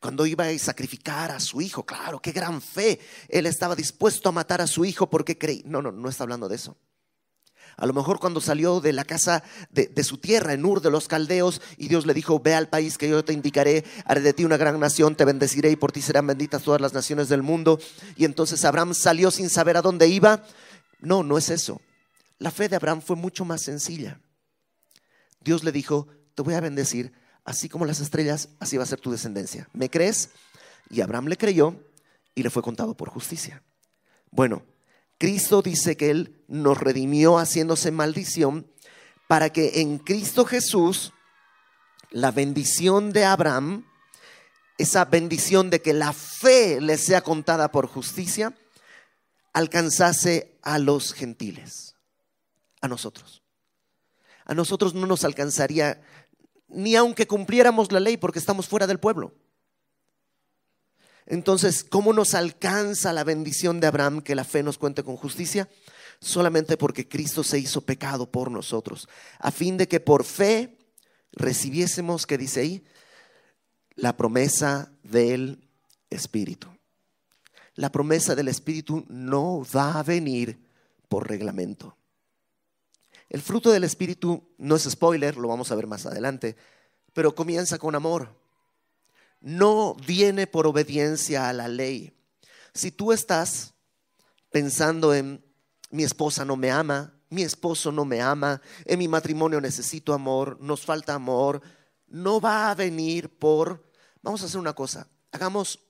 Cuando 0.00 0.26
iba 0.26 0.44
a 0.44 0.58
sacrificar 0.58 1.30
a 1.30 1.40
su 1.40 1.60
hijo, 1.60 1.84
claro, 1.86 2.20
qué 2.20 2.32
gran 2.32 2.60
fe. 2.60 3.00
Él 3.28 3.46
estaba 3.46 3.74
dispuesto 3.74 4.28
a 4.28 4.32
matar 4.32 4.60
a 4.60 4.66
su 4.66 4.84
hijo 4.84 5.08
porque 5.08 5.38
creí. 5.38 5.62
No, 5.64 5.80
no, 5.80 5.92
no 5.92 6.08
está 6.08 6.24
hablando 6.24 6.48
de 6.48 6.56
eso. 6.56 6.76
A 7.76 7.86
lo 7.86 7.92
mejor 7.92 8.18
cuando 8.18 8.40
salió 8.40 8.80
de 8.80 8.92
la 8.92 9.04
casa 9.04 9.42
de, 9.70 10.04
su 10.04 10.18
tierra, 10.18 10.52
en 10.52 10.64
Ur 10.64 10.80
de 10.80 10.90
los 10.90 11.08
Caldeos, 11.08 11.60
y 11.76 11.88
Dios 11.88 12.06
le 12.06 12.14
dijo, 12.14 12.40
ve 12.40 12.54
al 12.54 12.68
país 12.68 12.98
que 12.98 13.08
yo 13.08 13.24
te 13.24 13.32
indicaré, 13.32 13.84
haré 14.04 14.20
de 14.20 14.32
ti 14.32 14.44
una 14.44 14.56
gran 14.56 14.78
nación, 14.78 15.16
te 15.16 15.24
bendeciré 15.24 15.70
y 15.70 15.76
por 15.76 15.92
ti 15.92 16.02
serán 16.02 16.26
benditas 16.26 16.62
todas 16.62 16.80
las 16.80 16.92
naciones 16.92 17.28
del 17.28 17.42
mundo. 17.42 17.78
Y 18.16 18.24
entonces 18.24 18.64
Abraham 18.64 18.94
salió 18.94 19.30
sin 19.30 19.48
saber 19.48 19.76
a 19.76 19.82
dónde 19.82 20.08
iba. 20.08 20.44
No, 21.00 21.22
no 21.22 21.38
es 21.38 21.50
eso. 21.50 21.80
La 22.38 22.50
fe 22.50 22.68
de 22.68 22.76
Abraham 22.76 23.02
fue 23.02 23.16
mucho 23.16 23.44
más 23.44 23.62
sencilla. 23.62 24.20
Dios 25.40 25.64
le 25.64 25.72
dijo, 25.72 26.08
te 26.34 26.42
voy 26.42 26.54
a 26.54 26.60
bendecir, 26.60 27.12
así 27.44 27.68
como 27.68 27.86
las 27.86 28.00
estrellas, 28.00 28.50
así 28.60 28.76
va 28.76 28.84
a 28.84 28.86
ser 28.86 29.00
tu 29.00 29.10
descendencia. 29.10 29.68
¿Me 29.72 29.90
crees? 29.90 30.30
Y 30.90 31.00
Abraham 31.00 31.26
le 31.28 31.36
creyó 31.36 31.76
y 32.34 32.42
le 32.42 32.50
fue 32.50 32.62
contado 32.62 32.96
por 32.96 33.08
justicia. 33.08 33.62
Bueno, 34.30 34.62
Cristo 35.22 35.62
dice 35.62 35.96
que 35.96 36.10
Él 36.10 36.42
nos 36.48 36.76
redimió 36.76 37.38
haciéndose 37.38 37.92
maldición 37.92 38.66
para 39.28 39.50
que 39.50 39.80
en 39.80 39.98
Cristo 39.98 40.44
Jesús 40.44 41.12
la 42.10 42.32
bendición 42.32 43.12
de 43.12 43.24
Abraham, 43.24 43.86
esa 44.78 45.04
bendición 45.04 45.70
de 45.70 45.80
que 45.80 45.92
la 45.92 46.12
fe 46.12 46.80
le 46.80 46.98
sea 46.98 47.20
contada 47.20 47.70
por 47.70 47.86
justicia, 47.86 48.52
alcanzase 49.52 50.58
a 50.62 50.80
los 50.80 51.14
gentiles, 51.14 51.94
a 52.80 52.88
nosotros 52.88 53.42
a 54.44 54.54
nosotros 54.54 54.94
no 54.94 55.06
nos 55.06 55.24
alcanzaría 55.24 56.02
ni 56.68 56.96
aunque 56.96 57.26
cumpliéramos 57.26 57.92
la 57.92 58.00
ley 58.00 58.16
porque 58.16 58.38
estamos 58.38 58.66
fuera 58.66 58.86
del 58.86 58.98
pueblo. 58.98 59.34
Entonces, 61.26 61.84
¿cómo 61.84 62.12
nos 62.12 62.34
alcanza 62.34 63.12
la 63.12 63.24
bendición 63.24 63.80
de 63.80 63.86
Abraham 63.86 64.22
que 64.22 64.34
la 64.34 64.44
fe 64.44 64.62
nos 64.62 64.78
cuente 64.78 65.02
con 65.02 65.16
justicia? 65.16 65.68
Solamente 66.20 66.76
porque 66.76 67.08
Cristo 67.08 67.42
se 67.44 67.58
hizo 67.58 67.80
pecado 67.80 68.30
por 68.30 68.50
nosotros, 68.50 69.08
a 69.38 69.50
fin 69.50 69.76
de 69.76 69.88
que 69.88 70.00
por 70.00 70.24
fe 70.24 70.78
recibiésemos, 71.32 72.26
que 72.26 72.38
dice 72.38 72.60
ahí, 72.60 72.84
la 73.94 74.16
promesa 74.16 74.92
del 75.02 75.68
Espíritu. 76.10 76.68
La 77.74 77.90
promesa 77.90 78.34
del 78.34 78.48
Espíritu 78.48 79.04
no 79.08 79.64
va 79.74 79.98
a 79.98 80.02
venir 80.02 80.62
por 81.08 81.28
reglamento. 81.28 81.96
El 83.28 83.40
fruto 83.40 83.70
del 83.70 83.84
Espíritu 83.84 84.54
no 84.58 84.76
es 84.76 84.82
spoiler, 84.82 85.38
lo 85.38 85.48
vamos 85.48 85.72
a 85.72 85.74
ver 85.74 85.86
más 85.86 86.04
adelante, 86.04 86.54
pero 87.14 87.34
comienza 87.34 87.78
con 87.78 87.94
amor. 87.94 88.41
No 89.42 89.94
viene 90.06 90.46
por 90.46 90.66
obediencia 90.66 91.48
a 91.48 91.52
la 91.52 91.68
ley. 91.68 92.14
Si 92.72 92.90
tú 92.90 93.12
estás 93.12 93.74
pensando 94.50 95.12
en 95.12 95.44
mi 95.90 96.04
esposa 96.04 96.44
no 96.44 96.56
me 96.56 96.70
ama, 96.70 97.12
mi 97.28 97.42
esposo 97.42 97.92
no 97.92 98.04
me 98.04 98.20
ama, 98.20 98.60
en 98.84 98.98
mi 98.98 99.08
matrimonio 99.08 99.60
necesito 99.60 100.14
amor, 100.14 100.58
nos 100.60 100.84
falta 100.84 101.14
amor, 101.14 101.60
no 102.06 102.40
va 102.40 102.70
a 102.70 102.74
venir 102.74 103.38
por, 103.38 103.90
vamos 104.22 104.42
a 104.42 104.46
hacer 104.46 104.60
una 104.60 104.74
cosa, 104.74 105.08
hagamos 105.32 105.80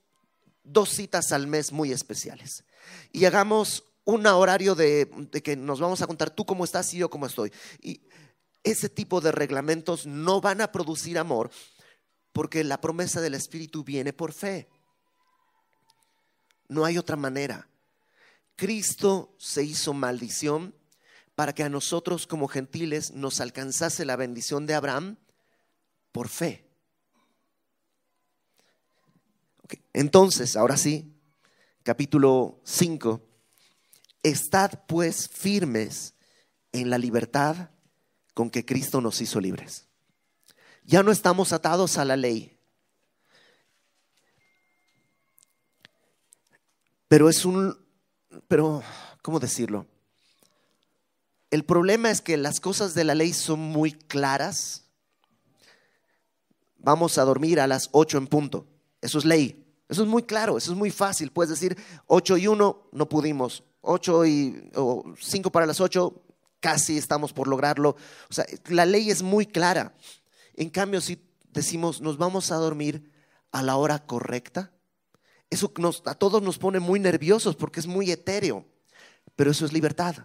dos 0.62 0.90
citas 0.90 1.32
al 1.32 1.47
mes 1.47 1.73
muy 1.73 1.92
especiales 1.92 2.64
y 3.12 3.25
hagamos 3.25 3.85
un 4.04 4.26
horario 4.26 4.75
de, 4.75 5.11
que 5.42 5.56
nos 5.56 5.80
vamos 5.80 6.02
a 6.02 6.06
contar 6.06 6.30
tú 6.30 6.44
cómo 6.44 6.64
estás 6.64 6.92
y 6.94 6.99
yo 6.99 7.11
cómo 7.11 7.26
estoy. 7.26 7.52
Y 7.80 8.02
ese 8.64 8.88
tipo 8.88 9.21
de 9.21 9.32
reglamentos 9.32 10.06
no 10.06 10.40
van 10.40 10.61
a 10.61 10.71
producir 10.71 11.18
amor 11.18 11.50
porque 12.32 12.64
la 12.64 12.80
promesa 12.80 13.20
del 13.20 13.34
Espíritu 13.34 13.84
viene 13.84 14.12
por 14.12 14.32
fe. 14.32 14.68
No 16.68 16.84
hay 16.84 16.98
otra 16.98 17.16
manera. 17.16 17.68
Cristo 18.56 19.34
se 19.38 19.62
hizo 19.62 19.92
maldición 19.92 20.74
para 21.34 21.54
que 21.54 21.62
a 21.62 21.68
nosotros 21.68 22.26
como 22.26 22.48
gentiles 22.48 23.12
nos 23.12 23.40
alcanzase 23.40 24.04
la 24.04 24.16
bendición 24.16 24.66
de 24.66 24.74
Abraham 24.74 25.16
por 26.12 26.28
fe. 26.28 26.66
Entonces, 29.92 30.56
ahora 30.56 30.76
sí, 30.76 31.14
capítulo 31.82 32.60
5 32.64 33.32
Estad 34.22 34.84
pues 34.86 35.28
firmes 35.28 36.14
en 36.70 36.90
la 36.90 36.98
libertad 36.98 37.70
con 38.34 38.50
que 38.50 38.64
Cristo 38.64 39.00
nos 39.00 39.20
hizo 39.20 39.40
libres. 39.40 39.88
Ya 40.84 41.02
no 41.02 41.12
estamos 41.12 41.52
atados 41.52 41.98
a 41.98 42.04
la 42.04 42.16
ley. 42.16 42.58
Pero 47.08 47.28
es 47.28 47.44
un, 47.44 47.78
pero, 48.48 48.82
¿cómo 49.20 49.38
decirlo? 49.38 49.86
El 51.50 51.64
problema 51.64 52.10
es 52.10 52.22
que 52.22 52.38
las 52.38 52.60
cosas 52.60 52.94
de 52.94 53.04
la 53.04 53.14
ley 53.14 53.34
son 53.34 53.60
muy 53.60 53.92
claras. 53.92 54.84
Vamos 56.78 57.18
a 57.18 57.24
dormir 57.24 57.60
a 57.60 57.66
las 57.66 57.90
8 57.92 58.16
en 58.16 58.26
punto. 58.26 58.66
Eso 59.02 59.18
es 59.18 59.26
ley. 59.26 59.62
Eso 59.90 60.04
es 60.04 60.08
muy 60.08 60.22
claro, 60.22 60.56
eso 60.56 60.72
es 60.72 60.78
muy 60.78 60.90
fácil. 60.90 61.30
Puedes 61.30 61.50
decir 61.50 61.76
8 62.06 62.38
y 62.38 62.46
1, 62.46 62.88
no 62.92 63.08
pudimos. 63.10 63.62
8 63.82 64.24
y 64.24 64.70
o 64.74 65.04
5 65.20 65.52
para 65.52 65.66
las 65.66 65.80
8, 65.82 66.14
casi 66.60 66.96
estamos 66.96 67.34
por 67.34 67.46
lograrlo. 67.46 67.96
O 68.30 68.32
sea, 68.32 68.46
la 68.68 68.86
ley 68.86 69.10
es 69.10 69.22
muy 69.22 69.44
clara. 69.44 69.92
En 70.54 70.71
cambio, 70.71 71.00
si 71.00 71.23
decimos 71.50 72.00
nos 72.00 72.18
vamos 72.18 72.50
a 72.50 72.56
dormir 72.56 73.11
a 73.50 73.62
la 73.62 73.76
hora 73.76 74.06
correcta, 74.06 74.73
eso 75.50 75.73
a 76.06 76.14
todos 76.14 76.42
nos 76.42 76.59
pone 76.59 76.80
muy 76.80 76.99
nerviosos 76.99 77.56
porque 77.56 77.80
es 77.80 77.87
muy 77.87 78.11
etéreo, 78.11 78.64
pero 79.37 79.50
eso 79.50 79.66
es 79.66 79.73
libertad. 79.73 80.16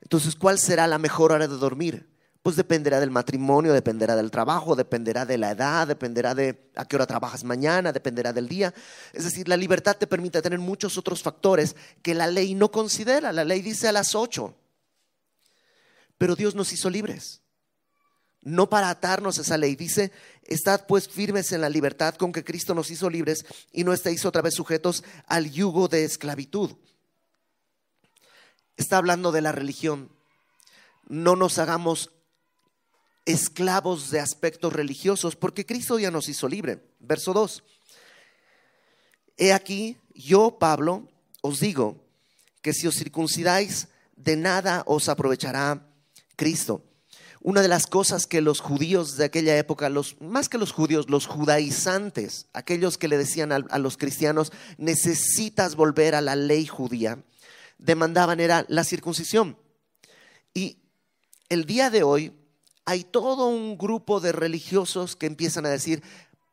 Entonces, 0.00 0.36
¿cuál 0.36 0.58
será 0.58 0.86
la 0.86 0.98
mejor 0.98 1.32
hora 1.32 1.48
de 1.48 1.56
dormir? 1.56 2.08
Pues 2.42 2.56
dependerá 2.56 3.00
del 3.00 3.10
matrimonio, 3.10 3.72
dependerá 3.72 4.16
del 4.16 4.30
trabajo, 4.30 4.74
dependerá 4.74 5.26
de 5.26 5.36
la 5.36 5.50
edad, 5.50 5.86
dependerá 5.86 6.34
de 6.34 6.70
a 6.74 6.86
qué 6.86 6.96
hora 6.96 7.06
trabajas 7.06 7.44
mañana, 7.44 7.92
dependerá 7.92 8.32
del 8.32 8.48
día. 8.48 8.72
Es 9.12 9.24
decir, 9.24 9.46
la 9.46 9.58
libertad 9.58 9.96
te 9.96 10.06
permite 10.06 10.40
tener 10.40 10.58
muchos 10.58 10.96
otros 10.96 11.22
factores 11.22 11.76
que 12.00 12.14
la 12.14 12.28
ley 12.28 12.54
no 12.54 12.70
considera. 12.70 13.30
La 13.32 13.44
ley 13.44 13.60
dice 13.60 13.88
a 13.88 13.92
las 13.92 14.14
ocho. 14.14 14.54
Pero 16.16 16.34
Dios 16.34 16.54
nos 16.54 16.72
hizo 16.72 16.88
libres. 16.88 17.42
No 18.42 18.68
para 18.68 18.90
atarnos 18.90 19.38
a 19.38 19.42
esa 19.42 19.58
ley. 19.58 19.76
Dice, 19.76 20.12
estad 20.44 20.86
pues 20.86 21.08
firmes 21.08 21.52
en 21.52 21.60
la 21.60 21.68
libertad 21.68 22.14
con 22.14 22.32
que 22.32 22.44
Cristo 22.44 22.74
nos 22.74 22.90
hizo 22.90 23.10
libres 23.10 23.44
y 23.72 23.84
no 23.84 23.92
estéis 23.92 24.24
otra 24.24 24.42
vez 24.42 24.54
sujetos 24.54 25.04
al 25.26 25.50
yugo 25.50 25.88
de 25.88 26.04
esclavitud. 26.04 26.72
Está 28.76 28.96
hablando 28.96 29.32
de 29.32 29.42
la 29.42 29.52
religión. 29.52 30.10
No 31.06 31.36
nos 31.36 31.58
hagamos 31.58 32.10
esclavos 33.26 34.10
de 34.10 34.20
aspectos 34.20 34.72
religiosos 34.72 35.36
porque 35.36 35.66
Cristo 35.66 35.98
ya 35.98 36.10
nos 36.10 36.28
hizo 36.28 36.48
libre. 36.48 36.82
Verso 36.98 37.32
2. 37.32 37.62
He 39.36 39.52
aquí, 39.52 39.98
yo, 40.14 40.58
Pablo, 40.58 41.08
os 41.42 41.60
digo 41.60 42.04
que 42.62 42.72
si 42.72 42.86
os 42.86 42.94
circuncidáis, 42.94 43.88
de 44.16 44.36
nada 44.36 44.82
os 44.86 45.08
aprovechará 45.08 45.86
Cristo. 46.36 46.84
Una 47.42 47.62
de 47.62 47.68
las 47.68 47.86
cosas 47.86 48.26
que 48.26 48.42
los 48.42 48.60
judíos 48.60 49.16
de 49.16 49.24
aquella 49.24 49.56
época, 49.56 49.88
los, 49.88 50.20
más 50.20 50.48
que 50.50 50.58
los 50.58 50.72
judíos, 50.72 51.08
los 51.08 51.26
judaizantes, 51.26 52.46
aquellos 52.52 52.98
que 52.98 53.08
le 53.08 53.16
decían 53.16 53.50
a, 53.50 53.64
a 53.70 53.78
los 53.78 53.96
cristianos, 53.96 54.52
necesitas 54.76 55.74
volver 55.74 56.14
a 56.14 56.20
la 56.20 56.36
ley 56.36 56.66
judía, 56.66 57.22
demandaban 57.78 58.40
era 58.40 58.66
la 58.68 58.84
circuncisión. 58.84 59.56
Y 60.52 60.78
el 61.48 61.64
día 61.64 61.88
de 61.88 62.02
hoy 62.02 62.32
hay 62.84 63.04
todo 63.04 63.46
un 63.46 63.78
grupo 63.78 64.20
de 64.20 64.32
religiosos 64.32 65.16
que 65.16 65.26
empiezan 65.26 65.64
a 65.64 65.70
decir, 65.70 66.02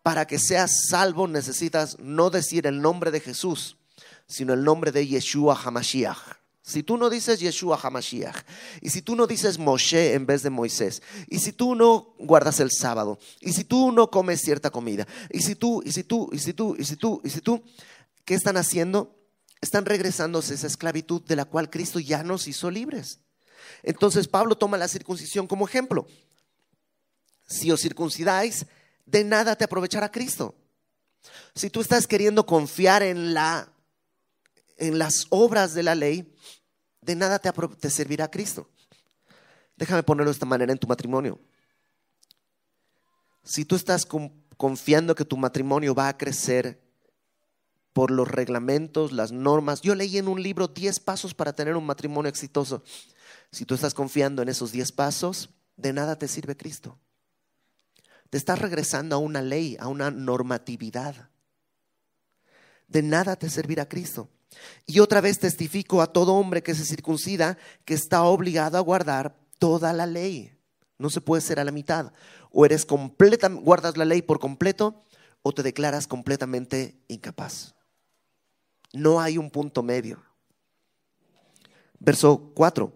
para 0.03 0.25
que 0.25 0.39
seas 0.39 0.87
salvo 0.89 1.27
necesitas 1.27 1.99
no 1.99 2.29
decir 2.29 2.65
el 2.65 2.81
nombre 2.81 3.11
de 3.11 3.19
Jesús, 3.19 3.75
sino 4.25 4.53
el 4.53 4.63
nombre 4.63 4.93
de 4.93 5.05
Yeshua 5.05 5.59
HaMashiach. 5.61 6.37
Si 6.67 6.83
tú 6.83 6.97
no 6.97 7.09
dices 7.09 7.39
Yeshua 7.39 7.79
HaMashiach, 7.81 8.43
y 8.81 8.89
si 8.89 9.01
tú 9.01 9.15
no 9.15 9.25
dices 9.25 9.57
Moshe 9.57 10.15
en 10.15 10.25
vez 10.25 10.43
de 10.43 10.49
Moisés, 10.49 11.01
y 11.29 11.39
si 11.39 11.53
tú 11.53 11.75
no 11.75 12.13
guardas 12.19 12.59
el 12.59 12.71
sábado, 12.71 13.19
y 13.39 13.53
si 13.53 13.63
tú 13.63 13.93
no 13.93 14.11
comes 14.11 14.41
cierta 14.41 14.69
comida, 14.69 15.07
y 15.31 15.39
si 15.39 15.55
tú, 15.55 15.81
y 15.85 15.93
si 15.93 16.03
tú, 16.03 16.29
y 16.33 16.39
si 16.39 16.51
tú, 16.51 16.75
y 16.77 16.83
si 16.83 16.97
tú, 16.97 17.21
y 17.23 17.29
si 17.29 17.39
tú, 17.39 17.63
¿qué 18.25 18.33
están 18.33 18.57
haciendo? 18.57 19.15
Están 19.61 19.85
regresándose 19.85 20.51
a 20.51 20.55
esa 20.55 20.67
esclavitud 20.67 21.21
de 21.21 21.37
la 21.37 21.45
cual 21.45 21.69
Cristo 21.69 22.01
ya 22.01 22.21
nos 22.21 22.49
hizo 22.49 22.69
libres. 22.69 23.19
Entonces 23.81 24.27
Pablo 24.27 24.57
toma 24.57 24.77
la 24.77 24.89
circuncisión 24.89 25.47
como 25.47 25.65
ejemplo. 25.65 26.05
Si 27.47 27.71
os 27.71 27.79
circuncidáis, 27.79 28.65
de 29.05 29.23
nada 29.23 29.55
te 29.55 29.63
aprovechará 29.63 30.11
Cristo. 30.11 30.53
Si 31.55 31.69
tú 31.69 31.79
estás 31.79 32.07
queriendo 32.07 32.45
confiar 32.45 33.03
en, 33.03 33.33
la, 33.33 33.71
en 34.75 34.99
las 34.99 35.27
obras 35.29 35.73
de 35.73 35.83
la 35.83 35.95
ley, 35.95 36.33
de 37.07 37.15
nada 37.15 37.39
te, 37.39 37.89
servirá 37.89 38.29
Cristo. 38.29 38.69
Déjame 39.77 40.03
ponerlo 40.03 40.29
de 40.29 40.33
esta 40.33 40.45
manera 40.45 40.73
en 40.73 40.77
tu 40.77 40.87
matrimonio. 40.87 41.39
Si 43.45 43.63
tú 43.63 43.77
estás 43.77 44.05
confiando 44.57 45.15
que 45.15 45.23
tu 45.23 45.37
matrimonio 45.37 45.95
va 45.95 46.09
a 46.09 46.17
crecer 46.17 46.83
por 47.93 48.11
los 48.11 48.27
reglamentos, 48.27 49.13
las 49.13 49.31
normas, 49.31 49.79
yo 49.79 49.95
leí 49.95 50.17
en 50.17 50.27
un 50.27 50.43
libro 50.43 50.67
10 50.67 50.99
pasos 50.99 51.33
para 51.33 51.53
tener 51.53 51.77
un 51.77 51.85
matrimonio 51.85 52.27
exitoso. 52.27 52.83
Si 53.53 53.63
tú 53.63 53.75
estás 53.75 53.93
confiando 53.93 54.41
en 54.41 54.49
esos 54.49 54.73
10 54.73 54.91
pasos, 54.91 55.51
de 55.77 55.93
nada 55.93 56.17
te 56.17 56.27
sirve 56.27 56.57
Cristo. 56.57 56.99
Te 58.29 58.37
estás 58.37 58.59
regresando 58.59 59.15
a 59.15 59.19
una 59.19 59.41
ley, 59.41 59.77
a 59.79 59.87
una 59.87 60.11
normatividad. 60.11 61.29
De 62.89 63.01
nada 63.01 63.37
te 63.37 63.49
servirá 63.49 63.87
Cristo. 63.87 64.29
Y 64.85 64.99
otra 64.99 65.21
vez 65.21 65.39
testifico 65.39 66.01
a 66.01 66.13
todo 66.13 66.35
hombre 66.35 66.63
que 66.63 66.75
se 66.75 66.85
circuncida 66.85 67.57
que 67.85 67.93
está 67.93 68.23
obligado 68.23 68.77
a 68.77 68.81
guardar 68.81 69.37
toda 69.59 69.93
la 69.93 70.05
ley. 70.05 70.57
No 70.97 71.09
se 71.09 71.21
puede 71.21 71.41
ser 71.41 71.59
a 71.59 71.65
la 71.65 71.71
mitad. 71.71 72.13
O 72.51 72.65
eres 72.65 72.85
completa, 72.85 73.49
guardas 73.49 73.97
la 73.97 74.05
ley 74.05 74.21
por 74.21 74.39
completo 74.39 75.03
o 75.41 75.51
te 75.53 75.63
declaras 75.63 76.07
completamente 76.07 76.99
incapaz. 77.07 77.75
No 78.93 79.19
hay 79.19 79.37
un 79.37 79.51
punto 79.51 79.83
medio. 79.83 80.23
Verso 81.99 82.51
4. 82.53 82.93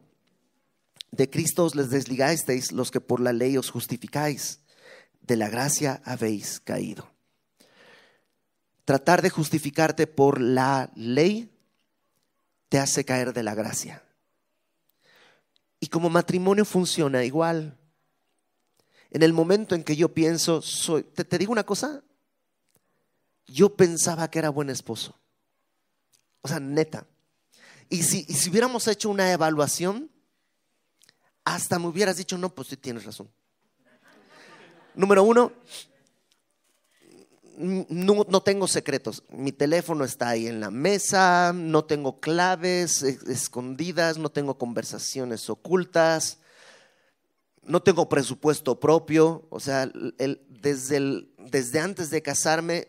De 1.11 1.29
Cristo 1.29 1.65
os 1.65 1.75
les 1.75 1.89
desligasteis 1.89 2.71
los 2.71 2.89
que 2.89 3.01
por 3.01 3.19
la 3.19 3.33
ley 3.33 3.57
os 3.57 3.69
justificáis 3.69 4.61
de 5.19 5.35
la 5.35 5.49
gracia 5.49 6.01
habéis 6.05 6.59
caído. 6.59 7.10
Tratar 8.85 9.21
de 9.21 9.29
justificarte 9.29 10.07
por 10.07 10.41
la 10.41 10.91
ley 10.95 11.51
te 12.69 12.79
hace 12.79 13.05
caer 13.05 13.33
de 13.33 13.43
la 13.43 13.53
gracia. 13.53 14.03
Y 15.79 15.87
como 15.87 16.09
matrimonio 16.09 16.63
funciona 16.63 17.23
igual. 17.23 17.77
En 19.09 19.23
el 19.23 19.33
momento 19.33 19.75
en 19.75 19.83
que 19.83 19.95
yo 19.95 20.13
pienso, 20.13 20.61
soy, 20.61 21.03
te, 21.03 21.37
digo 21.37 21.51
una 21.51 21.65
cosa, 21.65 22.01
yo 23.47 23.75
pensaba 23.75 24.29
que 24.29 24.39
era 24.39 24.49
buen 24.49 24.69
esposo. 24.69 25.19
O 26.41 26.47
sea, 26.47 26.59
neta. 26.59 27.05
Y 27.89 28.03
si, 28.03 28.25
y 28.27 28.33
si 28.33 28.49
hubiéramos 28.49 28.87
hecho 28.87 29.09
una 29.09 29.31
evaluación, 29.31 30.09
hasta 31.43 31.77
me 31.77 31.87
hubieras 31.87 32.17
dicho, 32.17 32.37
no, 32.37 32.53
pues 32.53 32.69
sí 32.69 32.77
tienes 32.77 33.03
razón. 33.03 33.29
Número 34.95 35.23
uno, 35.23 35.51
no, 37.57 38.41
tengo 38.41 38.67
secretos. 38.67 39.23
Mi 39.29 39.51
teléfono 39.51 40.03
está 40.03 40.29
ahí 40.29 40.47
en 40.47 40.59
la 40.59 40.71
mesa, 40.71 41.53
no 41.53 41.85
tengo 41.85 42.19
claves 42.19 43.03
escondidas, 43.03 44.17
no 44.17 44.29
tengo 44.29 44.57
conversaciones 44.57 45.49
ocultas, 45.49 46.39
no 47.63 47.81
tengo 47.81 48.09
presupuesto 48.09 48.79
propio. 48.79 49.47
O 49.49 49.59
sea, 49.59 49.91
desde, 50.49 51.27
desde 51.37 51.79
antes 51.79 52.09
de 52.09 52.21
casarme, 52.21 52.87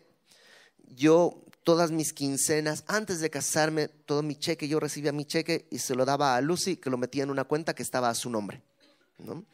yo 0.95 1.43
todas 1.63 1.91
mis 1.91 2.13
quincenas, 2.13 2.83
antes 2.87 3.19
de 3.21 3.29
casarme, 3.29 3.87
todo 3.87 4.21
mi 4.21 4.35
cheque, 4.35 4.67
yo 4.67 4.79
recibía 4.79 5.11
mi 5.11 5.25
cheque 5.25 5.67
y 5.71 5.79
se 5.79 5.95
lo 5.95 6.05
daba 6.05 6.35
a 6.35 6.41
Lucy, 6.41 6.77
que 6.77 6.89
lo 6.89 6.97
metía 6.97 7.23
en 7.23 7.29
una 7.29 7.45
cuenta 7.45 7.73
que 7.73 7.83
estaba 7.83 8.09
a 8.09 8.15
su 8.15 8.29
nombre. 8.29 8.61
¿no? 9.19 9.45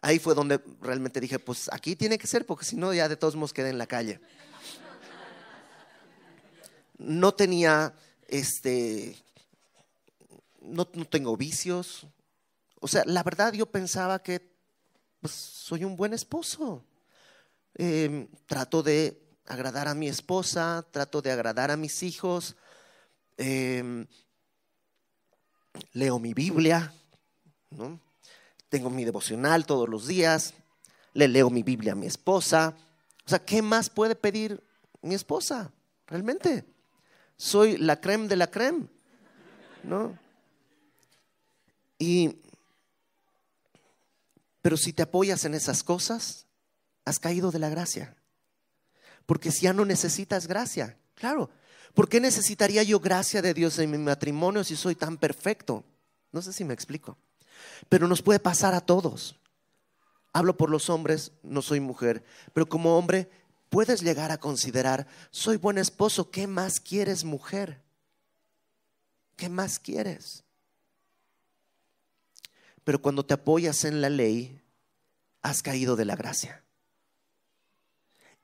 Ahí 0.00 0.18
fue 0.18 0.34
donde 0.34 0.60
realmente 0.80 1.20
dije, 1.20 1.38
pues 1.38 1.68
aquí 1.72 1.96
tiene 1.96 2.18
que 2.18 2.26
ser, 2.26 2.46
porque 2.46 2.64
si 2.64 2.76
no 2.76 2.92
ya 2.92 3.08
de 3.08 3.16
todos 3.16 3.36
modos 3.36 3.52
quedé 3.52 3.70
en 3.70 3.78
la 3.78 3.86
calle. 3.86 4.20
No 6.98 7.32
tenía, 7.32 7.94
este, 8.28 9.16
no, 10.60 10.86
tengo 10.86 11.36
vicios. 11.36 12.06
O 12.80 12.88
sea, 12.88 13.02
la 13.06 13.22
verdad 13.22 13.52
yo 13.52 13.66
pensaba 13.66 14.22
que 14.22 14.54
pues, 15.20 15.32
soy 15.32 15.84
un 15.84 15.96
buen 15.96 16.12
esposo. 16.12 16.84
Em, 17.74 18.28
trato 18.46 18.82
de 18.82 19.22
agradar 19.46 19.88
a 19.88 19.94
mi 19.94 20.08
esposa, 20.08 20.86
trato 20.90 21.22
de 21.22 21.30
agradar 21.30 21.70
a 21.70 21.76
mis 21.76 22.02
hijos. 22.02 22.56
Em, 23.36 24.06
leo 25.92 26.18
mi 26.18 26.34
Biblia, 26.34 26.92
¿no? 27.70 27.98
Tengo 28.70 28.88
mi 28.88 29.04
devocional 29.04 29.66
todos 29.66 29.88
los 29.88 30.06
días, 30.06 30.54
le 31.12 31.28
leo 31.28 31.50
mi 31.50 31.62
Biblia 31.62 31.92
a 31.92 31.96
mi 31.96 32.06
esposa. 32.06 32.74
O 33.26 33.28
sea, 33.28 33.44
¿qué 33.44 33.60
más 33.60 33.90
puede 33.90 34.14
pedir 34.14 34.64
mi 35.02 35.14
esposa? 35.14 35.70
Realmente. 36.06 36.64
Soy 37.36 37.76
la 37.76 38.00
creme 38.00 38.28
de 38.28 38.36
la 38.36 38.50
creme. 38.50 38.86
¿No? 39.82 40.18
Y 41.98 42.40
pero 44.62 44.76
si 44.76 44.92
te 44.92 45.02
apoyas 45.02 45.44
en 45.44 45.54
esas 45.54 45.82
cosas, 45.82 46.46
has 47.04 47.18
caído 47.18 47.50
de 47.50 47.58
la 47.58 47.70
gracia. 47.70 48.16
Porque 49.26 49.50
si 49.50 49.62
ya 49.62 49.72
no 49.72 49.84
necesitas 49.84 50.46
gracia, 50.46 50.98
claro. 51.14 51.50
¿Por 51.94 52.08
qué 52.08 52.20
necesitaría 52.20 52.82
yo 52.82 53.00
gracia 53.00 53.42
de 53.42 53.54
Dios 53.54 53.78
en 53.78 53.90
mi 53.90 53.98
matrimonio 53.98 54.62
si 54.62 54.76
soy 54.76 54.94
tan 54.94 55.16
perfecto? 55.16 55.84
No 56.30 56.42
sé 56.42 56.52
si 56.52 56.64
me 56.64 56.74
explico. 56.74 57.18
Pero 57.88 58.08
nos 58.08 58.22
puede 58.22 58.38
pasar 58.38 58.74
a 58.74 58.80
todos. 58.80 59.36
Hablo 60.32 60.56
por 60.56 60.70
los 60.70 60.90
hombres, 60.90 61.32
no 61.42 61.60
soy 61.60 61.80
mujer, 61.80 62.24
pero 62.52 62.68
como 62.68 62.96
hombre 62.96 63.28
puedes 63.68 64.02
llegar 64.02 64.30
a 64.30 64.38
considerar, 64.38 65.06
soy 65.30 65.56
buen 65.56 65.78
esposo, 65.78 66.30
¿qué 66.30 66.46
más 66.46 66.78
quieres 66.78 67.24
mujer? 67.24 67.80
¿Qué 69.36 69.48
más 69.48 69.78
quieres? 69.78 70.44
Pero 72.84 73.00
cuando 73.00 73.24
te 73.24 73.34
apoyas 73.34 73.84
en 73.84 74.00
la 74.00 74.08
ley, 74.08 74.60
has 75.42 75.62
caído 75.62 75.96
de 75.96 76.04
la 76.04 76.16
gracia. 76.16 76.62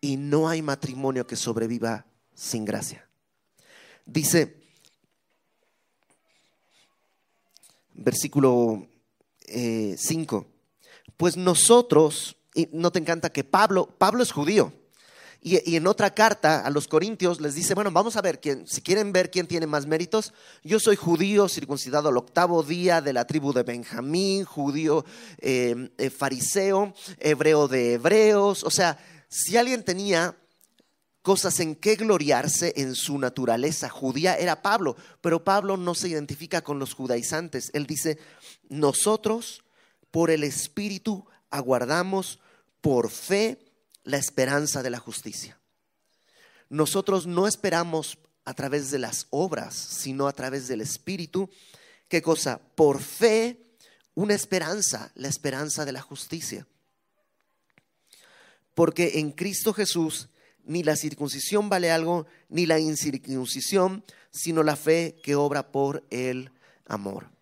Y 0.01 0.17
no 0.17 0.49
hay 0.49 0.63
matrimonio 0.63 1.27
que 1.27 1.37
sobreviva 1.37 2.07
sin 2.35 2.65
gracia. 2.65 3.09
Dice, 4.05 4.63
versículo 7.95 8.89
5. 9.47 10.47
Eh, 10.49 10.57
pues 11.17 11.37
nosotros, 11.37 12.37
y 12.55 12.69
no 12.73 12.91
te 12.91 12.99
encanta 12.99 13.31
que 13.31 13.45
Pablo, 13.45 13.87
Pablo 13.99 14.23
es 14.23 14.33
judío, 14.33 14.73
Y, 15.43 15.77
en 15.77 15.87
otra 15.87 16.11
carta 16.11 16.61
a 16.67 16.71
los 16.71 16.89
Corintios 16.89 17.41
les 17.41 17.55
dice, 17.55 17.75
bueno, 17.75 17.93
vamos 17.93 18.17
a 18.17 18.23
ver, 18.23 18.41
quién, 18.41 18.67
si 18.67 18.81
quieren 18.81 19.13
ver 19.13 19.31
quién 19.31 19.47
tiene 19.47 19.67
más 19.67 19.87
méritos, 19.87 20.33
yo 20.65 20.81
soy 20.81 20.97
judío, 20.97 21.49
circuncidado 21.49 22.09
al 22.09 22.17
octavo 22.17 22.65
día 22.65 23.01
de 23.01 23.13
la 23.13 23.27
tribu 23.27 23.53
de 23.53 23.63
Benjamín, 23.63 24.45
judío 24.45 25.05
eh, 25.39 25.91
eh, 25.99 26.11
fariseo, 26.11 26.95
hebreo 27.19 27.69
de 27.69 27.95
hebreos. 27.95 28.65
O 28.65 28.71
sea, 28.71 28.99
si 29.29 29.57
alguien 29.57 29.85
tenía 29.85 30.35
cosas 31.27 31.59
en 31.59 31.75
que 31.75 31.97
gloriarse 31.97 32.73
en 32.77 32.95
su 32.95 33.19
naturaleza 33.19 33.89
judía 33.89 34.37
era 34.37 34.63
Pablo, 34.63 34.95
pero 35.21 35.43
Pablo 35.43 35.77
no 35.77 35.97
se 35.97 36.07
identifica 36.07 36.63
con 36.63 36.79
los 36.79 36.95
judaizantes. 36.95 37.73
Él 37.75 37.85
dice, 37.85 38.17
nosotros 38.69 39.65
por 40.11 40.31
el 40.31 40.45
Espíritu 40.45 41.27
aguardamos 41.51 42.41
por 42.81 43.11
fe 43.11 43.59
la 44.05 44.17
esperanza 44.17 44.83
de 44.83 44.91
la 44.91 44.99
justicia. 44.99 45.59
Nosotros 46.69 47.27
no 47.27 47.47
esperamos 47.47 48.19
a 48.45 48.55
través 48.55 48.91
de 48.91 48.99
las 48.99 49.27
obras, 49.31 49.75
sino 49.75 50.29
a 50.29 50.33
través 50.33 50.69
del 50.69 50.81
Espíritu. 50.81 51.51
¿Qué 52.09 52.23
cosa? 52.23 52.61
Por 52.77 53.01
fe, 53.01 53.77
una 54.15 54.35
esperanza, 54.35 55.11
la 55.15 55.29
esperanza 55.29 55.85
de 55.85 55.93
la 55.93 56.01
justicia. 56.01 56.67
Porque 58.75 59.19
en 59.19 59.33
Cristo 59.33 59.73
Jesús 59.73 60.29
ni 60.65 60.83
la 60.83 60.97
circuncisión 60.97 61.69
vale 61.69 61.91
algo, 61.91 62.27
ni 62.49 62.67
la 62.67 62.79
incircuncisión, 62.79 64.05
sino 64.31 64.63
la 64.63 64.77
fe 64.77 65.21
que 65.23 65.37
obra 65.37 65.71
por 65.71 66.05
el 66.11 66.51
amor. 66.87 67.36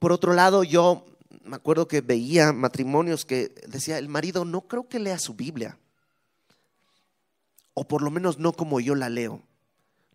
Por 0.00 0.10
otro 0.10 0.32
lado, 0.32 0.64
yo 0.64 1.06
me 1.44 1.54
acuerdo 1.54 1.86
que 1.86 2.00
veía 2.00 2.52
matrimonios 2.52 3.24
que 3.24 3.54
decía, 3.68 3.98
el 3.98 4.08
marido 4.08 4.44
no 4.44 4.62
creo 4.62 4.88
que 4.88 4.98
lea 4.98 5.20
su 5.20 5.34
Biblia, 5.34 5.78
o 7.74 7.86
por 7.86 8.02
lo 8.02 8.10
menos 8.10 8.40
no 8.40 8.52
como 8.52 8.80
yo 8.80 8.96
la 8.96 9.08
leo, 9.08 9.40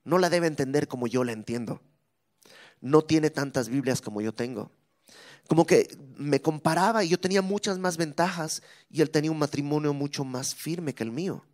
no 0.04 0.17
la 0.17 0.30
debe 0.30 0.48
entender 0.48 0.89
como 0.89 1.08
yo 1.08 1.24
la 1.24 1.32
entiendo, 1.32 1.80
no 2.82 3.02
tiene 3.02 3.30
tantas 3.30 3.69
Biblias 3.69 4.02
como 4.02 4.19
yo 4.19 4.34
tengo. 4.34 4.69
Como 5.48 5.65
que 5.65 5.98
me 6.17 6.41
comparaba 6.41 7.06
y 7.06 7.10
yo 7.10 7.17
tenía 7.17 7.41
muchas 7.41 7.78
más 7.78 7.95
ventajas 7.95 8.62
y 8.89 9.02
él 9.02 9.10
tenía 9.10 9.32
un 9.32 9.39
matrimonio 9.39 9.93
mucho 9.93 10.26
más 10.26 10.54
firme 10.54 10.93
que 10.93 11.04
el 11.04 11.12
mío 11.12 11.45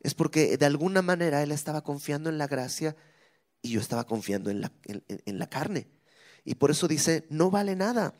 es 0.00 0.14
porque 0.14 0.56
de 0.56 0.66
alguna 0.66 1.02
manera 1.02 1.42
él 1.42 1.52
estaba 1.52 1.82
confiando 1.82 2.30
en 2.30 2.38
la 2.38 2.46
gracia 2.46 2.96
y 3.62 3.70
yo 3.70 3.80
estaba 3.80 4.04
confiando 4.04 4.50
en 4.50 4.62
la, 4.62 4.72
en, 4.86 5.38
la 5.38 5.48
carne. 5.48 5.86
Y 6.44 6.54
por 6.54 6.70
eso 6.70 6.88
dice, 6.88 7.26
no 7.30 7.50
vale 7.50 7.76
nada, 7.76 8.14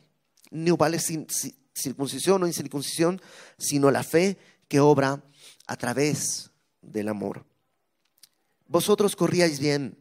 no 0.51 0.77
vale 0.77 0.99
circuncisión 0.99 2.43
o 2.43 2.47
incircuncisión, 2.47 3.21
sino 3.59 3.91
la 3.91 4.03
fe 4.03 4.39
que 4.69 4.81
obra 4.81 5.23
a 5.67 5.77
través 5.77 6.51
del 6.83 7.09
amor. 7.09 7.45
Vosotros 8.67 9.17
corríais 9.17 9.59
bien. 9.59 9.97